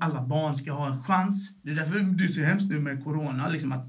alla 0.01 0.27
barn 0.27 0.57
ska 0.57 0.73
ha 0.73 0.93
en 0.93 1.03
chans. 1.03 1.51
Det 1.63 1.71
är 1.71 1.75
därför 1.75 2.01
det 2.01 2.25
är 2.25 2.29
så 2.29 2.41
hemskt 2.41 2.69
nu 2.69 2.81
med 2.81 3.05
corona, 3.05 3.49
liksom 3.49 3.73
att, 3.73 3.87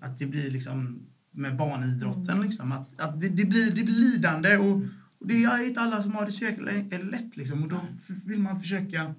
att 0.00 0.18
det 0.18 0.26
blir 0.26 0.50
liksom 0.50 1.06
med 1.30 1.56
barnidrotten. 1.56 2.40
Liksom, 2.40 2.72
att, 2.72 3.00
att 3.00 3.20
det, 3.20 3.28
det, 3.28 3.44
blir, 3.44 3.70
det 3.70 3.84
blir 3.84 3.94
lidande 3.94 4.56
och, 4.56 4.82
och 5.22 5.28
det 5.28 5.44
är 5.44 5.66
inte 5.68 5.80
alla 5.80 6.02
som 6.02 6.12
har 6.12 6.26
det 6.26 6.32
så 6.32 6.44
jäkla 6.44 6.70
lätt. 7.02 7.36
Liksom, 7.36 7.62
och 7.62 7.68
då 7.68 7.80
vill 8.26 8.38
man 8.40 8.60
försöka 8.60 9.14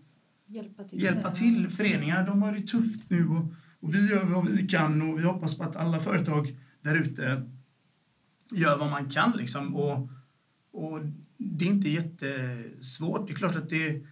Hjälpa 0.45 0.83
till. 0.83 1.01
hjälpa 1.03 1.31
till. 1.31 1.69
Föreningar 1.69 2.25
de 2.27 2.41
har 2.41 2.51
det 2.53 2.67
tufft 2.67 3.09
nu 3.09 3.27
och, 3.29 3.53
och 3.79 3.95
vi 3.95 4.09
gör 4.09 4.23
vad 4.25 4.49
vi 4.49 4.67
kan 4.67 5.01
och 5.01 5.19
vi 5.19 5.23
hoppas 5.23 5.57
på 5.57 5.63
att 5.63 5.75
alla 5.75 5.99
företag 5.99 6.57
där 6.81 6.95
ute 6.95 7.49
gör 8.51 8.77
vad 8.77 8.91
man 8.91 9.09
kan. 9.09 9.31
Liksom, 9.37 9.75
och, 9.75 10.09
och 10.71 10.99
det 11.37 11.65
är 11.65 11.69
inte 11.69 11.89
jättesvårt. 11.89 13.27
Det 13.27 13.33
är 13.33 13.35
klart 13.35 13.55
att 13.55 13.69
det, 13.69 14.03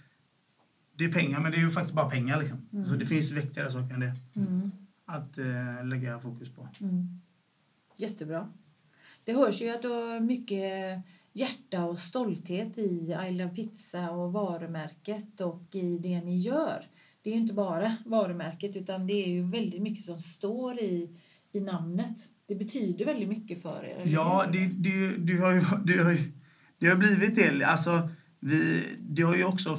det 0.97 1.05
är 1.05 1.11
pengar, 1.11 1.39
men 1.39 1.51
det 1.51 1.57
är 1.57 1.61
ju 1.61 1.71
faktiskt 1.71 1.95
bara 1.95 2.09
pengar. 2.09 2.39
Liksom. 2.39 2.67
Mm. 2.73 2.85
Så 2.89 2.95
det 2.95 3.05
finns 3.05 3.31
viktigare 3.31 3.71
saker 3.71 3.93
än 3.93 3.99
det 3.99 4.13
Mm. 4.35 4.71
att 5.05 5.37
eh, 5.37 5.85
lägga 5.85 6.19
fokus 6.19 6.49
på. 6.49 6.67
Mm. 6.79 7.07
Jättebra. 7.97 8.49
Det 9.23 9.33
hörs 9.33 9.61
ju 9.61 9.69
att 9.69 9.81
du 9.81 9.87
har 9.87 10.19
mycket 10.19 10.99
hjärta 11.33 11.83
och 11.83 11.99
stolthet 11.99 12.77
i 12.77 13.15
I 13.29 13.31
Love 13.31 13.55
Pizza 13.55 14.11
och 14.11 14.33
varumärket 14.33 15.41
och 15.41 15.75
i 15.75 15.97
det 15.97 16.21
ni 16.21 16.37
gör. 16.37 16.85
Det 17.23 17.29
är 17.29 17.33
inte 17.33 17.53
bara 17.53 17.95
varumärket 18.05 18.75
utan 18.75 19.07
det 19.07 19.13
är 19.13 19.29
ju 19.29 19.43
väldigt 19.43 19.81
mycket 19.81 20.05
som 20.05 20.19
står 20.19 20.79
i, 20.79 21.09
i 21.51 21.59
namnet. 21.59 22.17
Det 22.47 22.55
betyder 22.55 23.05
väldigt 23.05 23.29
mycket 23.29 23.61
för 23.61 23.85
er. 23.85 24.03
Ja, 24.05 24.45
det, 24.53 24.65
det, 24.65 25.17
det, 25.17 25.37
har 25.37 25.53
ju, 25.53 25.61
det, 25.85 26.03
har 26.03 26.11
ju, 26.11 26.31
det 26.79 26.87
har 26.87 26.95
blivit 26.95 27.35
det. 27.35 27.63
Alltså, 27.63 28.09
vi, 28.39 28.83
det 28.99 29.21
har 29.21 29.35
ju 29.35 29.43
också 29.43 29.77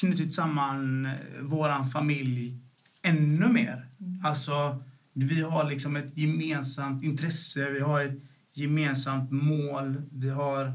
knutit 0.00 0.34
samman 0.34 1.06
eh, 1.06 1.12
våran 1.40 1.90
familj 1.90 2.56
ännu 3.02 3.48
mer. 3.48 3.88
Alltså, 4.24 4.82
vi 5.12 5.42
har 5.42 5.70
liksom 5.70 5.96
ett 5.96 6.16
gemensamt 6.16 7.02
intresse, 7.02 7.70
vi 7.70 7.80
har 7.80 8.04
ett 8.04 8.27
gemensamt 8.58 9.30
mål, 9.30 10.02
vi 10.12 10.30
har 10.30 10.72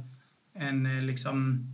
en 0.54 0.86
eh, 0.86 1.04
liksom... 1.04 1.67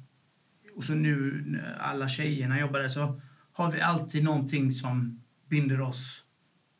Och 0.75 0.83
så 0.83 0.93
nu 0.93 1.43
när 1.45 1.77
alla 1.79 2.09
tjejerna 2.09 2.59
jobbar 2.59 2.79
där 2.79 2.89
så 2.89 3.21
har 3.51 3.71
vi 3.71 3.81
alltid 3.81 4.23
någonting 4.23 4.71
som 4.71 5.21
binder 5.49 5.81
oss 5.81 6.23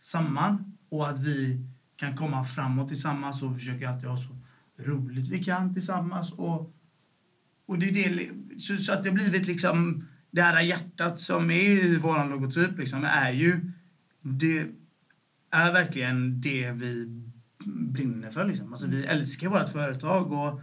samman 0.02 0.78
och 0.90 1.10
att 1.10 1.20
vi 1.20 1.66
kan 1.96 2.16
komma 2.16 2.44
framåt 2.44 2.88
tillsammans 2.88 3.44
och 3.44 3.56
försöker 3.56 3.88
alltid 3.88 4.10
ha 4.10 4.18
så 4.18 4.38
roligt 4.78 5.30
vi 5.30 5.44
kan 5.44 5.74
tillsammans. 5.74 6.32
Och, 6.32 6.74
och 7.66 7.80
det 7.80 7.90
är 7.90 8.16
det, 8.16 8.30
så, 8.62 8.78
så 8.78 8.94
att 8.94 9.04
det 9.04 9.10
har 9.10 9.16
blivit 9.16 9.48
liksom 9.48 10.08
det 10.32 10.42
här 10.42 10.62
hjärtat 10.62 11.20
som 11.20 11.52
är 11.52 11.86
i 11.86 11.98
vår 11.98 12.30
logotyp 12.30 12.78
liksom, 12.78 13.04
är 13.04 13.32
ju 13.32 13.72
det 14.22 14.68
är 15.52 15.74
verkligen 15.74 16.42
det 16.42 16.72
vi 16.72 17.06
brinner 17.66 18.32
för. 18.32 18.46
Liksom. 18.46 18.74
Alltså, 18.74 18.88
vi 18.88 19.06
älskar 19.06 19.50
vårt 19.50 19.70
företag 19.70 20.32
och, 20.32 20.62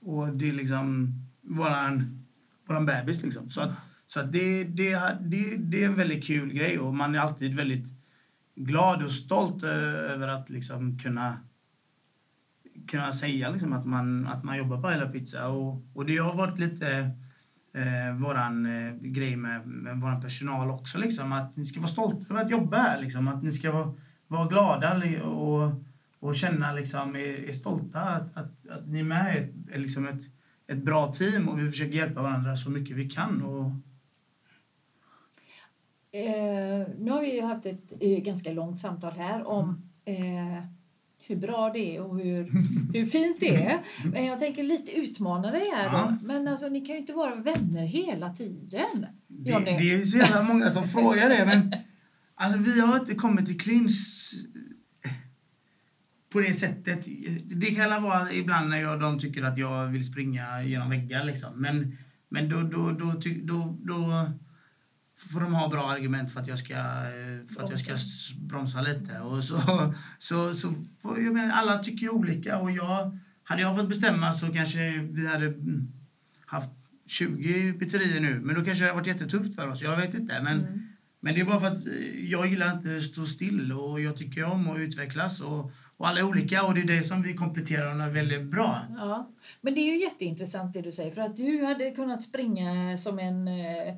och 0.00 0.28
det 0.28 0.48
är 0.48 0.52
liksom 0.52 1.12
våran, 1.42 2.24
våran 2.68 2.86
bebis. 2.86 3.22
Liksom. 3.22 3.48
Så, 3.48 3.60
att, 3.60 3.70
så 4.06 4.20
att 4.20 4.32
det, 4.32 4.64
det, 4.64 5.18
det, 5.20 5.56
det 5.56 5.82
är 5.82 5.86
en 5.86 5.96
väldigt 5.96 6.24
kul 6.26 6.52
grej 6.52 6.78
och 6.78 6.94
man 6.94 7.14
är 7.14 7.18
alltid 7.18 7.56
väldigt 7.56 7.88
glad 8.54 9.02
och 9.04 9.12
stolt 9.12 9.62
över 9.62 10.28
att 10.28 10.50
liksom 10.50 10.98
kunna 10.98 11.36
kunna 12.88 13.12
säga 13.12 13.50
liksom 13.50 13.72
att, 13.72 13.86
man, 13.86 14.26
att 14.26 14.44
man 14.44 14.58
jobbar 14.58 14.82
på 14.82 14.88
Hela 14.88 15.06
Pizza. 15.06 15.48
Och, 15.48 15.82
och 15.94 16.06
det 16.06 16.16
har 16.16 16.34
varit 16.34 16.58
lite 16.58 17.10
eh, 17.74 18.16
våran 18.20 18.66
eh, 18.66 18.94
grej 18.94 19.36
med, 19.36 19.66
med 19.66 20.00
vår 20.00 20.20
personal 20.20 20.70
också. 20.70 20.98
Liksom, 20.98 21.32
att 21.32 21.56
ni 21.56 21.66
ska 21.66 21.80
vara 21.80 21.90
stolta 21.90 22.34
över 22.34 22.44
att 22.44 22.50
jobba 22.50 22.76
här. 22.76 23.00
Liksom, 23.00 23.28
att 23.28 23.42
ni 23.42 23.52
ska 23.52 23.72
vara, 23.72 23.94
vara 24.26 24.48
glada 24.48 25.02
och, 25.22 25.84
och 26.20 26.36
känna 26.36 26.72
liksom, 26.72 27.16
är, 27.16 27.48
är 27.48 27.52
stolta 27.52 28.00
att, 28.00 28.36
att, 28.36 28.68
att 28.68 28.88
ni 28.88 29.00
är 29.00 29.04
med 29.04 29.36
ett, 29.36 29.80
liksom 29.80 30.08
ett, 30.08 30.22
ett 30.66 30.78
bra 30.78 31.12
team 31.12 31.48
och 31.48 31.58
vi 31.58 31.70
försöker 31.70 31.96
hjälpa 31.96 32.22
varandra 32.22 32.56
så 32.56 32.70
mycket 32.70 32.96
vi 32.96 33.10
kan. 33.10 33.42
Och... 33.42 33.70
Eh, 36.18 36.86
nu 36.98 37.10
har 37.10 37.20
vi 37.20 37.40
haft 37.40 37.66
ett 37.66 37.92
eh, 38.00 38.18
ganska 38.18 38.52
långt 38.52 38.80
samtal 38.80 39.12
här 39.12 39.46
om 39.46 39.90
eh, 40.04 40.64
hur 41.28 41.36
bra 41.36 41.70
det 41.70 41.96
är 41.96 42.02
och 42.02 42.18
hur, 42.18 42.44
hur 42.92 43.06
fint 43.06 43.40
det 43.40 43.64
är. 43.64 43.80
Men 44.04 44.24
jag 44.24 44.38
tänker 44.38 44.62
lite 44.62 44.92
utmana 44.92 45.50
dig 45.50 45.70
här 45.74 45.92
då. 45.92 46.26
Men 46.26 46.48
alltså, 46.48 46.68
ni 46.68 46.80
kan 46.80 46.94
ju 46.94 47.00
inte 47.00 47.12
vara 47.12 47.34
vänner 47.34 47.86
hela 47.86 48.34
tiden. 48.34 49.06
Det, 49.26 49.50
det 49.52 49.92
är 49.92 50.04
så 50.04 50.18
jävla 50.18 50.42
många 50.42 50.70
som 50.70 50.84
frågar 50.84 51.28
det. 51.28 51.46
Men 51.46 51.72
alltså, 52.34 52.58
vi 52.58 52.80
har 52.80 52.98
inte 52.98 53.14
kommit 53.14 53.46
till 53.46 53.60
clinch 53.60 54.34
på 56.32 56.40
det 56.40 56.54
sättet. 56.54 57.06
Det 57.44 57.66
kan 57.66 58.02
vara 58.02 58.32
ibland 58.32 58.70
när 58.70 58.80
jag, 58.80 59.00
de 59.00 59.18
tycker 59.18 59.42
att 59.42 59.58
jag 59.58 59.86
vill 59.86 60.06
springa 60.06 60.62
genom 60.62 60.90
väggar. 60.90 61.24
Liksom. 61.24 61.60
Men, 61.60 61.96
men 62.28 62.48
då, 62.48 62.62
då, 62.62 62.90
då, 62.92 63.14
då, 63.44 63.78
då 63.82 64.30
får 65.18 65.40
de 65.40 65.54
ha 65.54 65.68
bra 65.68 65.90
argument 65.90 66.32
för 66.32 66.40
att 66.40 66.48
jag 66.48 66.58
ska, 66.58 66.74
för 67.54 67.64
att 67.64 67.70
jag 67.70 67.80
ska 67.80 67.96
bromsa 68.40 68.80
lite. 68.80 69.18
Och 69.18 69.44
så, 69.44 69.60
så, 70.18 70.54
så 70.54 70.74
jag 71.02 71.34
menar, 71.34 71.50
alla 71.50 71.78
tycker 71.78 72.02
ju 72.02 72.10
olika. 72.10 72.58
Och 72.58 72.70
jag, 72.70 73.18
hade 73.42 73.62
jag 73.62 73.76
fått 73.76 73.88
bestämma 73.88 74.32
så 74.32 74.52
kanske 74.52 74.98
vi 74.98 75.26
hade 75.26 75.46
mm, 75.46 75.92
haft 76.46 76.70
20 77.06 77.72
pizzerior 77.72 78.20
nu. 78.20 78.40
Men 78.40 78.54
då 78.54 78.64
kanske 78.64 78.84
det 78.84 78.90
hade 78.90 79.00
varit 79.00 79.06
jättetufft 79.06 79.54
för 79.54 79.68
oss. 79.68 79.82
Jag 79.82 79.96
vet 79.96 80.14
inte. 80.14 80.42
Men, 80.42 80.60
mm. 80.60 80.88
men 81.20 81.34
det 81.34 81.40
är 81.40 81.44
bara 81.44 81.60
för 81.60 81.66
att 81.66 81.86
jag 82.14 82.46
gillar 82.46 82.76
inte 82.76 82.96
att 82.96 83.02
stå 83.02 83.26
still 83.26 83.72
och 83.72 84.00
jag 84.00 84.16
tycker 84.16 84.44
om 84.44 84.70
att 84.70 84.78
utvecklas. 84.78 85.40
Och, 85.40 85.72
och 85.98 86.08
alla 86.08 86.20
är 86.20 86.24
olika 86.24 86.64
och 86.64 86.74
det 86.74 86.80
är 86.80 86.84
det 86.84 87.02
som 87.02 87.22
vi 87.22 87.34
kompletterar 87.34 87.84
varandra 87.84 88.08
väldigt 88.08 88.42
bra. 88.42 88.82
Ja, 88.96 89.30
men 89.60 89.74
det 89.74 89.80
är 89.80 89.92
ju 89.92 90.00
jätteintressant 90.00 90.72
det 90.72 90.82
du 90.82 90.92
säger 90.92 91.10
för 91.10 91.20
att 91.20 91.36
du 91.36 91.64
hade 91.64 91.90
kunnat 91.90 92.22
springa 92.22 92.96
som 92.98 93.18
en 93.18 93.48
eh, 93.48 93.94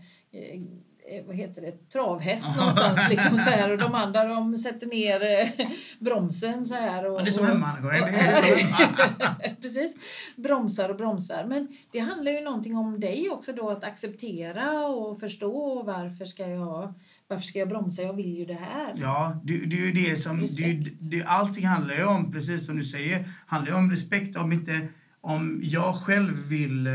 Eh, 1.11 1.25
vad 1.27 1.37
heter 1.37 1.63
det, 1.63 1.89
travhäst 1.89 2.57
någonstans. 2.57 3.11
Liksom, 3.11 3.39
så 3.39 3.51
här, 3.51 3.73
och 3.73 3.79
de 3.79 3.95
andra 4.05 4.25
de 4.25 4.59
sätter 4.59 4.87
ner 4.87 5.23
eh, 5.23 5.67
bromsen 5.99 6.67
så 6.67 6.75
här. 6.75 7.07
Och, 7.07 7.21
ja, 7.21 7.25
det 7.25 7.31
är 7.31 7.33
som 7.33 7.47
hemma. 7.47 7.77
precis. 9.61 9.95
Bromsar 10.37 10.89
och 10.89 10.97
bromsar. 10.97 11.45
Men 11.45 11.69
det 11.93 11.99
handlar 11.99 12.33
ju 12.33 12.41
någonting 12.41 12.77
om 12.77 13.01
dig 13.01 13.31
också 13.31 13.53
då 13.53 13.71
att 13.71 13.85
acceptera 13.85 14.87
och 14.87 15.21
förstå 15.21 15.83
varför 15.83 16.25
ska 16.25 16.47
jag 16.47 16.95
varför 17.31 17.45
ska 17.45 17.59
jag 17.59 17.69
bromsa? 17.69 18.03
Jag 18.03 18.17
vill 18.17 18.37
ju 18.39 18.45
det 18.45 18.55
här. 18.55 18.95
Ja, 18.97 19.41
det, 19.45 19.67
det 19.67 19.79
är 19.79 19.87
ju 19.87 19.93
det 19.93 20.17
som... 20.17 20.47
Det, 20.57 20.73
det, 21.11 21.25
allting 21.25 21.67
handlar 21.67 21.95
ju 21.95 22.05
om, 22.05 22.33
precis 22.33 22.67
som 22.67 22.77
du 22.77 22.85
säger, 22.85 23.29
handlar 23.47 23.77
om 23.77 23.91
respekt. 23.91 24.37
Om 24.37 24.53
inte... 24.53 24.89
Om 25.21 25.61
jag 25.63 25.95
själv 25.95 26.39
vill 26.39 26.89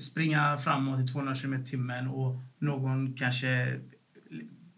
springa 0.00 0.58
framåt 0.58 1.00
i 1.00 1.06
200 1.06 1.34
km 1.34 1.54
i 1.54 1.64
timmen 1.64 2.08
och 2.08 2.36
någon 2.58 3.14
kanske 3.14 3.80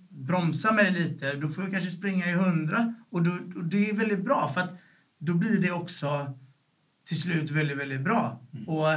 bromsar 0.08 0.72
mig 0.72 0.90
lite, 0.90 1.34
då 1.34 1.48
får 1.48 1.64
jag 1.64 1.72
kanske 1.72 1.90
springa 1.90 2.26
i 2.26 2.32
100. 2.32 2.94
Och, 3.10 3.22
då, 3.22 3.30
och 3.30 3.64
det 3.64 3.90
är 3.90 3.94
väldigt 3.94 4.24
bra 4.24 4.50
för 4.54 4.60
att 4.60 4.78
då 5.18 5.34
blir 5.34 5.62
det 5.62 5.70
också 5.70 6.34
till 7.04 7.20
slut 7.20 7.50
väldigt, 7.50 7.78
väldigt 7.78 8.00
bra. 8.00 8.40
Mm. 8.52 8.68
Och 8.68 8.88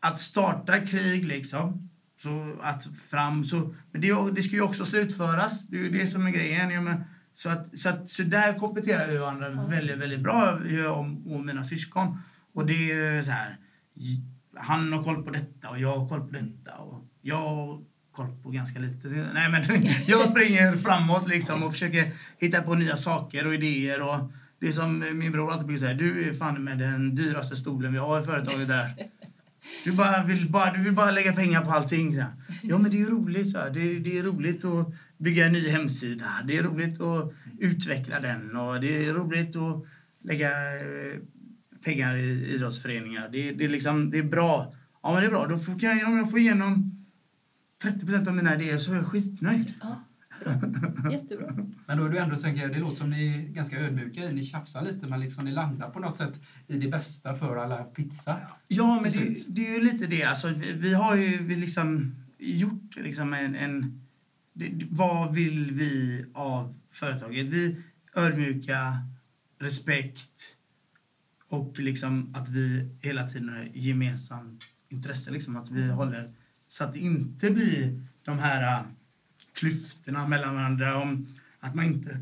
att 0.00 0.18
starta 0.18 0.78
krig 0.78 1.24
liksom, 1.24 1.90
så 2.24 2.56
att 2.62 2.86
fram, 3.10 3.44
så, 3.44 3.74
men 3.92 4.00
det, 4.00 4.30
det 4.32 4.42
ska 4.42 4.56
ju 4.56 4.62
också 4.62 4.84
slutföras. 4.84 5.66
Det 5.66 5.76
är 5.76 5.80
ju 5.80 5.90
det 5.90 6.06
som 6.06 6.26
är 6.26 6.30
grejen. 6.30 6.70
Ja, 6.70 6.80
men, 6.80 7.04
så, 7.34 7.48
att, 7.48 7.78
så, 7.78 7.88
att, 7.88 8.08
så 8.08 8.22
där 8.22 8.58
kompletterar 8.58 9.08
vi 9.08 9.16
varandra 9.16 9.46
mm. 9.46 9.70
väldigt, 9.70 9.98
väldigt 9.98 10.20
bra, 10.20 10.60
jag 10.68 10.98
och, 10.98 11.34
och 11.34 11.40
mina 11.40 11.64
syskon. 11.64 12.18
Och 12.54 12.66
det 12.66 12.92
är 12.92 13.22
så 13.22 13.30
här, 13.30 13.56
han 14.56 14.92
har 14.92 15.04
koll 15.04 15.24
på 15.24 15.30
detta 15.30 15.70
och 15.70 15.78
jag 15.78 15.98
har 15.98 16.08
koll 16.08 16.20
på 16.20 16.32
detta. 16.32 16.76
Och 16.76 17.04
jag 17.22 17.36
har 17.36 17.80
koll 18.12 18.42
på 18.42 18.50
ganska 18.50 18.78
lite. 18.78 19.08
Nej, 19.08 19.50
men 19.50 19.62
jag 20.06 20.28
springer 20.28 20.76
framåt 20.76 21.28
liksom 21.28 21.62
och 21.62 21.72
försöker 21.72 22.12
hitta 22.38 22.62
på 22.62 22.74
nya 22.74 22.96
saker 22.96 23.46
och 23.46 23.54
idéer. 23.54 24.02
Och 24.02 24.32
det 24.60 24.68
är 24.68 24.72
som 24.72 25.18
min 25.18 25.32
bror 25.32 25.52
alltid 25.52 25.66
brukar 25.66 25.80
säga, 25.80 25.94
du 25.94 26.28
är 26.28 26.34
fan 26.34 26.64
med 26.64 26.78
den 26.78 27.14
dyraste 27.14 27.56
stolen 27.56 27.92
vi 27.92 27.98
har 27.98 28.20
i 28.20 28.24
företaget 28.24 28.68
där. 28.68 28.94
Du, 29.84 29.92
bara 29.92 30.24
vill, 30.24 30.50
bara, 30.50 30.72
du 30.72 30.82
vill 30.82 30.92
bara 30.92 31.10
lägga 31.10 31.32
pengar 31.32 31.64
på 31.64 31.70
allting. 31.70 32.14
Så. 32.14 32.24
Ja, 32.62 32.78
men 32.78 32.90
det 32.90 33.02
är 33.02 33.06
roligt. 33.06 33.50
Så. 33.50 33.58
Det, 33.58 33.98
det 33.98 34.18
är 34.18 34.22
roligt 34.22 34.64
att 34.64 34.94
bygga 35.18 35.46
en 35.46 35.52
ny 35.52 35.68
hemsida. 35.68 36.30
Det 36.44 36.56
är 36.56 36.62
roligt 36.62 37.00
att 37.00 37.32
utveckla 37.58 38.20
den. 38.20 38.56
Och 38.56 38.80
det 38.80 39.06
är 39.06 39.14
roligt 39.14 39.56
att 39.56 39.84
lägga 40.24 40.50
eh, 40.50 41.18
pengar 41.84 42.16
i 42.16 42.54
idrottsföreningar. 42.54 43.28
Det, 43.32 43.52
det, 43.52 43.64
är 43.64 43.68
liksom, 43.68 44.10
det 44.10 44.18
är 44.18 44.22
bra. 44.22 44.74
Ja, 45.02 45.12
men 45.12 45.22
det 45.22 45.26
är 45.26 45.30
bra. 45.30 45.46
Då 45.46 45.58
får, 45.58 45.84
jag, 45.84 46.08
om 46.08 46.16
jag 46.16 46.30
får 46.30 46.38
igenom 46.38 46.92
30% 47.82 48.28
av 48.28 48.34
mina 48.34 48.54
idéer 48.54 48.78
så 48.78 48.92
är 48.92 48.96
jag 48.96 49.06
skitnöjd. 49.06 49.74
Ja, 49.80 50.04
Jättebra. 51.12 51.52
Men 51.86 51.98
då 51.98 52.04
är 52.04 52.10
du 52.10 52.18
ändå, 52.18 52.36
tänker 52.36 52.68
det 52.68 52.78
låter 52.78 52.96
som 52.96 53.10
ni 53.10 53.26
är 53.26 53.42
ganska 53.42 53.78
ödmjuka 53.78 54.20
ni 54.20 54.44
tjafsar 54.44 54.82
lite, 54.82 55.06
men 55.06 55.20
liksom 55.20 55.44
ni 55.44 55.52
landar 55.52 55.90
på 55.90 55.98
något 55.98 56.16
sätt 56.16 56.40
i 56.66 56.78
det 56.78 56.88
bästa 56.88 57.38
för 57.38 57.56
alla 57.56 57.84
pizza. 57.84 58.36
Ja, 58.68 59.00
men 59.02 59.12
det, 59.12 59.44
det, 59.48 59.66
är 59.66 59.74
ju 59.74 59.80
lite 59.80 60.06
det. 60.06 60.24
Alltså, 60.24 60.48
vi, 60.48 60.72
vi 60.72 60.94
har 60.94 61.16
ju 61.16 61.38
vi 61.42 61.56
liksom 61.56 62.14
gjort 62.38 62.96
liksom 62.96 63.34
en... 63.34 63.54
en 63.54 64.00
det, 64.52 64.72
vad 64.90 65.34
vill 65.34 65.70
vi 65.72 66.24
av 66.34 66.74
företaget? 66.92 67.48
Vi 67.48 67.76
ödmjuka, 68.16 68.96
respekt, 69.58 70.54
och 71.48 71.78
liksom 71.78 72.34
att 72.34 72.48
vi 72.48 72.96
hela 73.02 73.28
tiden 73.28 73.48
har 73.48 73.68
gemensamt 73.72 74.64
intresse. 74.88 75.30
Liksom, 75.30 75.56
att 75.56 75.70
vi 75.70 75.90
håller 75.90 76.32
så 76.68 76.84
att 76.84 76.92
det 76.92 76.98
inte 76.98 77.50
blir 77.50 78.02
de 78.24 78.38
här 78.38 78.80
uh, 78.80 78.86
klyftorna 79.54 80.28
mellan 80.28 80.54
varandra. 80.54 81.02
Om 81.02 81.26
att 81.60 81.74
man 81.74 81.84
inte 81.84 82.20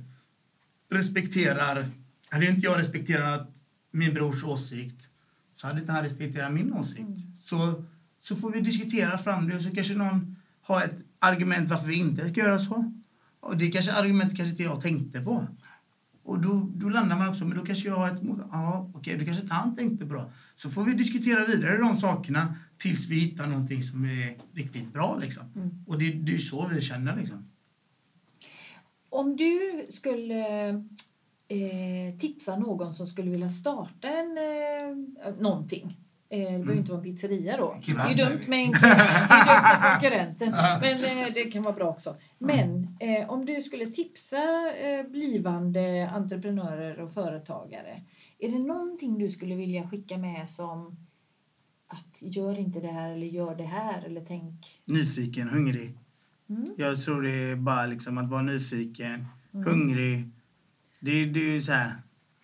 respekterar... 0.90 1.84
Hade 2.28 2.48
inte 2.48 2.66
jag 2.66 2.78
respekterat 2.78 3.56
min 3.90 4.14
brors 4.14 4.44
åsikt 4.44 5.08
så 5.54 5.66
hade 5.66 5.80
inte 5.80 5.92
han 5.92 6.02
respekterat 6.02 6.52
min 6.52 6.72
åsikt. 6.72 6.98
Mm. 7.00 7.36
Så, 7.40 7.84
så 8.22 8.36
får 8.36 8.50
vi 8.50 8.60
diskutera 8.60 9.18
fram 9.18 9.48
det 9.48 9.56
och 9.56 9.62
så 9.62 9.70
kanske 9.70 9.94
någon 9.94 10.36
har 10.62 10.82
ett 10.82 11.04
argument 11.18 11.70
varför 11.70 11.86
vi 11.86 11.94
inte 11.94 12.28
ska 12.28 12.40
göra 12.40 12.58
så. 12.58 12.92
Och 13.40 13.56
det 13.56 13.70
kanske 13.70 13.92
argumentet 13.92 14.36
kanske 14.36 14.50
inte 14.50 14.62
jag 14.62 14.80
tänkte 14.80 15.20
på. 15.20 15.46
Och 16.22 16.40
då, 16.40 16.70
då 16.74 16.88
landar 16.88 17.18
man 17.18 17.28
också, 17.28 17.44
men 17.44 17.58
då 17.58 17.64
kanske 17.64 17.88
jag 17.88 17.96
har 17.96 18.08
ett... 18.08 18.20
Ja, 18.52 18.90
okej, 18.94 19.18
det 19.18 19.24
kanske 19.24 19.42
inte 19.42 19.54
han 19.54 19.76
tänkte 19.76 20.06
bra. 20.06 20.30
Så 20.54 20.70
får 20.70 20.84
vi 20.84 20.94
diskutera 20.94 21.46
vidare 21.46 21.78
de 21.78 21.96
sakerna 21.96 22.54
tills 22.82 23.08
vi 23.08 23.20
hittar 23.20 23.46
någonting 23.46 23.82
som 23.82 24.04
är 24.04 24.36
riktigt 24.54 24.92
bra. 24.92 25.18
Liksom. 25.20 25.42
Mm. 25.56 25.84
Och 25.86 25.98
det, 25.98 26.12
det 26.12 26.34
är 26.34 26.38
så 26.38 26.66
vi 26.66 26.80
känner. 26.80 27.16
Liksom. 27.16 27.50
Om 29.08 29.36
du 29.36 29.86
skulle 29.88 30.68
eh, 31.48 32.16
tipsa 32.18 32.56
någon 32.56 32.94
som 32.94 33.06
skulle 33.06 33.30
vilja 33.30 33.48
starta 33.48 34.08
en, 34.08 34.38
eh, 34.38 35.34
någonting 35.38 35.96
Eh, 36.32 36.38
det 36.38 36.58
behöver 36.58 36.74
inte 36.74 36.92
vara 36.92 37.00
en 37.00 37.04
pizzeria 37.04 37.56
då. 37.56 37.76
Det 37.86 37.92
är 37.92 38.16
dumt 38.16 38.40
med, 38.46 38.64
en, 38.64 38.70
det 38.70 38.78
är 38.78 39.92
konkurrenten, 39.92 40.50
men 40.80 40.94
eh, 40.94 41.32
det 41.34 41.44
kan 41.44 41.62
vara 41.62 41.74
bra 41.74 41.88
också. 41.88 42.16
Men 42.38 42.96
eh, 43.00 43.30
om 43.30 43.46
du 43.46 43.60
skulle 43.60 43.86
tipsa 43.86 44.38
blivande 45.08 46.10
entreprenörer 46.14 47.00
och 47.00 47.12
företagare, 47.12 48.02
är 48.38 48.48
det 48.48 48.58
någonting 48.58 49.18
du 49.18 49.28
skulle 49.28 49.54
vilja 49.54 49.88
skicka 49.88 50.18
med 50.18 50.50
som 50.50 50.96
att 51.92 52.18
gör 52.20 52.58
inte 52.58 52.80
det 52.80 52.92
här 52.92 53.10
eller 53.10 53.26
gör 53.26 53.54
det 53.54 53.64
här 53.64 54.02
eller 54.02 54.24
tänk... 54.28 54.80
Nyfiken, 54.84 55.48
hungrig. 55.48 55.98
Mm. 56.48 56.66
Jag 56.76 57.00
tror 57.00 57.22
det 57.22 57.30
är 57.30 57.56
bara 57.56 57.86
liksom 57.86 58.18
att 58.18 58.28
vara 58.28 58.42
nyfiken, 58.42 59.26
hungrig. 59.52 60.30
Det, 61.00 61.24
det 61.24 61.40
är 61.40 61.54
ju 61.54 61.60
så 61.62 61.72
här, 61.72 61.92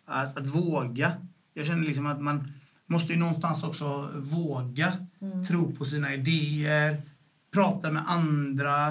att, 0.05 0.39
att 0.39 0.47
våga. 0.47 1.13
Jag 1.55 1.67
känner 1.67 1.87
liksom 1.87 2.07
att 2.07 2.23
man 2.23 2.53
måste 2.87 3.13
ju 3.13 3.19
någonstans 3.19 3.63
också 3.63 4.11
våga 4.17 5.07
Mm. 5.21 5.45
tro 5.45 5.73
på 5.73 5.85
sina 5.85 6.15
idéer, 6.15 7.03
prata 7.51 7.91
med 7.91 8.03
andra, 8.07 8.89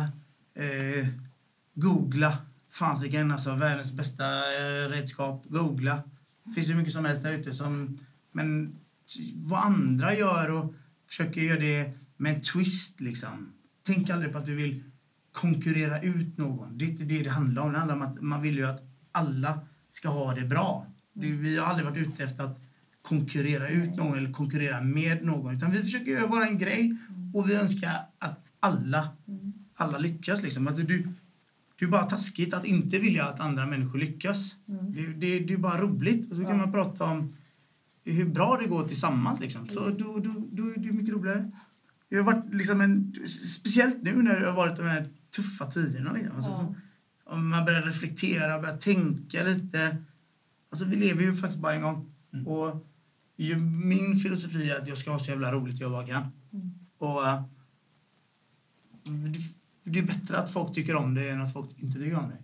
eh, 0.53 1.07
googla. 1.73 2.37
Fasiken, 2.69 3.31
alltså 3.31 3.55
världens 3.55 3.93
bästa 3.93 4.25
eh, 4.25 4.89
redskap. 4.89 5.45
Googla. 5.47 6.03
Det 6.43 6.53
finns 6.53 6.67
ju 6.67 6.75
mycket 6.75 6.93
som 6.93 7.05
helst 7.05 7.23
där 7.23 7.31
ute 7.31 7.53
som... 7.53 7.99
Men 8.31 8.75
vad 9.35 9.63
andra 9.65 10.15
gör 10.15 10.51
och 10.51 10.73
försöker 11.07 11.41
göra 11.41 11.59
det 11.59 11.91
med 12.17 12.35
en 12.35 12.41
twist 12.41 13.01
liksom. 13.01 13.53
Tänk 13.85 14.09
aldrig 14.09 14.31
på 14.31 14.37
att 14.37 14.45
du 14.45 14.55
vill 14.55 14.83
konkurrera 15.31 16.01
ut 16.01 16.37
någon. 16.37 16.77
Det 16.77 16.85
är 16.85 16.89
inte 16.89 17.03
det 17.03 17.23
det 17.23 17.29
handlar 17.29 17.61
om. 17.61 17.71
Det 17.71 17.77
handlar 17.77 17.95
om 17.95 18.01
att 18.01 18.21
man 18.21 18.41
vill 18.41 18.55
ju 18.57 18.65
att 18.67 18.81
alla 19.11 19.59
ska 19.91 20.09
ha 20.09 20.33
det 20.35 20.45
bra. 20.45 20.87
Vi 21.13 21.57
har 21.57 21.65
aldrig 21.65 21.87
varit 21.87 22.07
ute 22.07 22.23
efter 22.23 22.43
att 22.43 22.59
konkurrera 23.01 23.69
ut 23.69 23.95
någon 23.95 24.17
eller 24.17 24.31
konkurrera 24.31 24.81
med 24.81 25.25
någon. 25.25 25.55
Utan 25.55 25.71
vi 25.71 25.77
försöker 25.77 26.11
göra 26.11 26.27
vår 26.27 26.57
grej 26.59 26.97
och 27.33 27.49
vi 27.49 27.55
önskar 27.55 27.91
att 28.19 28.45
alla, 28.59 29.09
alla 29.75 29.97
lyckas. 29.97 30.41
Liksom. 30.43 30.67
Att 30.67 30.75
du, 30.75 31.07
det 31.79 31.85
är 31.85 31.89
bara 31.89 32.03
taskigt 32.03 32.53
att 32.53 32.65
inte 32.65 32.99
vilja 32.99 33.25
att 33.25 33.39
andra 33.39 33.65
människor 33.65 33.99
lyckas. 33.99 34.55
Det, 34.65 35.07
det, 35.07 35.39
det 35.39 35.53
är 35.53 35.57
bara 35.57 35.81
roligt. 35.81 36.31
Och 36.31 36.37
så 36.37 36.41
kan 36.43 36.51
Ja. 36.51 36.57
man 36.57 36.71
prata 36.71 37.03
om 37.03 37.35
hur 38.13 38.25
bra 38.25 38.57
det 38.57 38.67
går 38.67 38.87
tillsammans. 38.87 39.39
Liksom. 39.39 39.67
Så 39.67 39.85
Mm. 39.85 39.97
då, 39.97 40.19
då, 40.19 40.47
då 40.51 40.63
är 40.63 40.77
det 40.77 40.91
mycket 40.91 41.13
roligare. 41.13 41.51
Det 42.09 42.15
har 42.15 42.23
varit 42.23 42.53
liksom 42.53 42.81
en, 42.81 43.13
speciellt 43.27 44.03
nu 44.03 44.21
när 44.23 44.39
det 44.39 44.49
har 44.49 44.55
varit 44.55 44.77
de 44.77 44.83
här 44.83 45.09
tuffa 45.35 45.65
tiderna. 45.71 46.11
Liksom. 46.11 46.35
Alltså, 46.35 46.51
Ja. 46.51 46.75
Om 47.23 47.49
man 47.49 47.65
börjar 47.65 47.81
reflektera, 47.81 48.59
börjar 48.59 48.77
tänka 48.77 49.43
lite. 49.43 49.97
Alltså 50.69 50.85
vi 50.85 50.95
lever 50.95 51.23
ju 51.23 51.35
faktiskt 51.35 51.61
bara 51.61 51.73
en 51.73 51.81
gång. 51.81 52.13
Mm. 52.33 52.47
Och 52.47 52.87
min 53.87 54.15
filosofi 54.19 54.69
är 54.69 54.81
att 54.81 54.87
jag 54.87 54.97
ska 54.97 55.11
ha 55.11 55.19
så 55.19 55.31
jävla 55.31 55.51
roligt 55.51 55.79
jag 55.79 55.91
bara 55.91 56.07
kan. 56.07 56.23
Mm. 56.53 56.71
Och 56.97 57.27
eh, 57.27 57.41
det, 59.03 59.39
det 59.91 59.99
är 59.99 60.03
bättre 60.03 60.37
att 60.37 60.49
folk 60.53 60.73
tycker 60.73 60.95
om 60.95 61.13
det 61.13 61.29
än 61.29 61.41
att 61.41 61.53
folk 61.53 61.69
inte 61.77 61.99
tycker 61.99 62.17
om 62.17 62.29
det. 62.29 62.37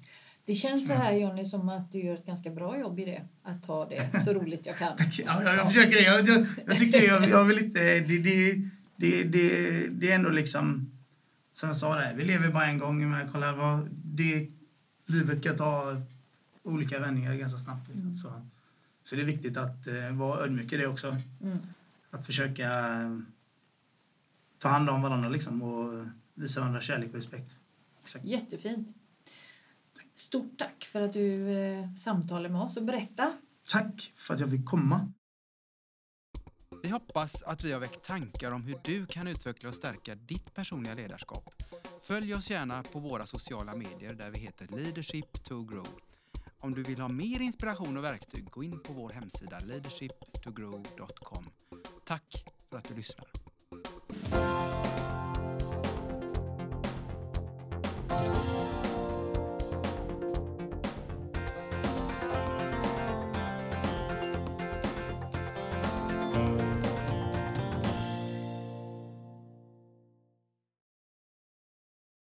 Det 0.45 0.55
känns 0.55 0.87
så 0.87 0.93
här 0.93 1.13
Jonny 1.13 1.45
som 1.45 1.69
att 1.69 1.91
du 1.91 1.99
gör 1.99 2.13
ett 2.15 2.25
ganska 2.25 2.49
bra 2.49 2.79
jobb 2.79 2.99
i 2.99 3.05
det. 3.05 3.21
Att 3.43 3.63
ta 3.63 3.89
det 3.89 4.23
så 4.23 4.33
roligt 4.39 4.65
jag 4.65 4.77
kan. 4.77 4.97
Ja, 4.97 5.43
jag, 5.43 5.55
jag 5.55 5.67
försöker 5.67 5.91
det. 5.91 6.03
Jag, 6.03 6.29
jag, 6.29 6.45
jag 6.65 6.77
tycker. 6.77 7.01
Jag, 7.01 7.29
jag 7.29 7.45
vill 7.45 7.59
inte... 7.59 7.79
Det, 7.79 8.19
det, 8.19 8.53
det, 8.95 9.23
det, 9.23 9.87
det 9.87 10.11
är 10.11 10.15
ändå 10.15 10.29
liksom... 10.29 10.89
Som 11.51 11.69
jag 11.69 11.77
sa 11.77 11.95
där, 11.95 12.13
vi 12.15 12.23
lever 12.23 12.49
bara 12.49 12.65
en 12.65 12.79
gång. 12.79 13.11
Men 13.11 13.29
kolla, 13.31 13.55
vad, 13.55 13.89
det, 13.91 14.49
livet 15.05 15.43
kan 15.43 15.57
ta 15.57 16.01
olika 16.63 16.99
vändningar 16.99 17.35
ganska 17.35 17.59
snabbt. 17.59 17.87
Liksom. 17.87 18.15
Så, 18.15 18.41
så 19.03 19.15
det 19.15 19.21
är 19.21 19.25
viktigt 19.25 19.57
att 19.57 19.87
eh, 19.87 20.11
vara 20.11 20.39
ödmjuk 20.39 20.73
i 20.73 20.77
det 20.77 20.87
också. 20.87 21.17
Mm. 21.41 21.57
Att 22.11 22.25
försöka 22.25 22.69
eh, 23.01 23.17
ta 24.59 24.69
hand 24.69 24.89
om 24.89 25.01
varandra 25.01 25.29
liksom, 25.29 25.61
och 25.61 26.05
visa 26.33 26.59
varandra 26.59 26.81
kärlek 26.81 27.09
och 27.09 27.15
respekt. 27.15 27.51
Exakt. 28.03 28.25
Jättefint. 28.25 28.87
Stort 30.15 30.57
tack 30.57 30.83
för 30.91 31.01
att 31.01 31.13
du 31.13 31.51
eh, 31.51 31.93
samtalade 31.93 32.49
med 32.49 32.61
oss 32.61 32.77
och 32.77 32.83
berätta. 32.83 33.33
Tack 33.71 34.13
för 34.15 34.33
att 34.33 34.39
jag 34.39 34.51
fick 34.51 34.65
komma. 34.65 35.13
Vi 36.83 36.89
hoppas 36.89 37.43
att 37.43 37.63
vi 37.63 37.71
har 37.71 37.79
väckt 37.79 38.05
tankar 38.05 38.51
om 38.51 38.63
hur 38.63 38.77
du 38.83 39.05
kan 39.05 39.27
utveckla 39.27 39.69
och 39.69 39.75
stärka 39.75 40.15
ditt 40.15 40.53
personliga 40.53 40.93
ledarskap. 40.93 41.53
Följ 42.03 42.35
oss 42.35 42.49
gärna 42.49 42.83
på 42.83 42.99
våra 42.99 43.25
sociala 43.25 43.75
medier 43.75 44.13
där 44.13 44.29
vi 44.31 44.39
heter 44.39 44.67
Leadership 44.67 45.43
to 45.43 45.63
Grow. 45.63 45.87
Om 46.59 46.73
du 46.73 46.83
vill 46.83 46.99
ha 46.99 47.07
mer 47.07 47.41
inspiration 47.41 47.97
och 47.97 48.03
verktyg, 48.03 48.49
gå 48.49 48.63
in 48.63 48.79
på 48.79 48.93
vår 48.93 49.09
hemsida 49.09 49.59
leadershiptogrow.com. 49.59 51.45
Tack 52.05 52.45
för 52.69 52.77
att 52.77 52.87
du 52.87 52.95
lyssnar. 52.95 53.27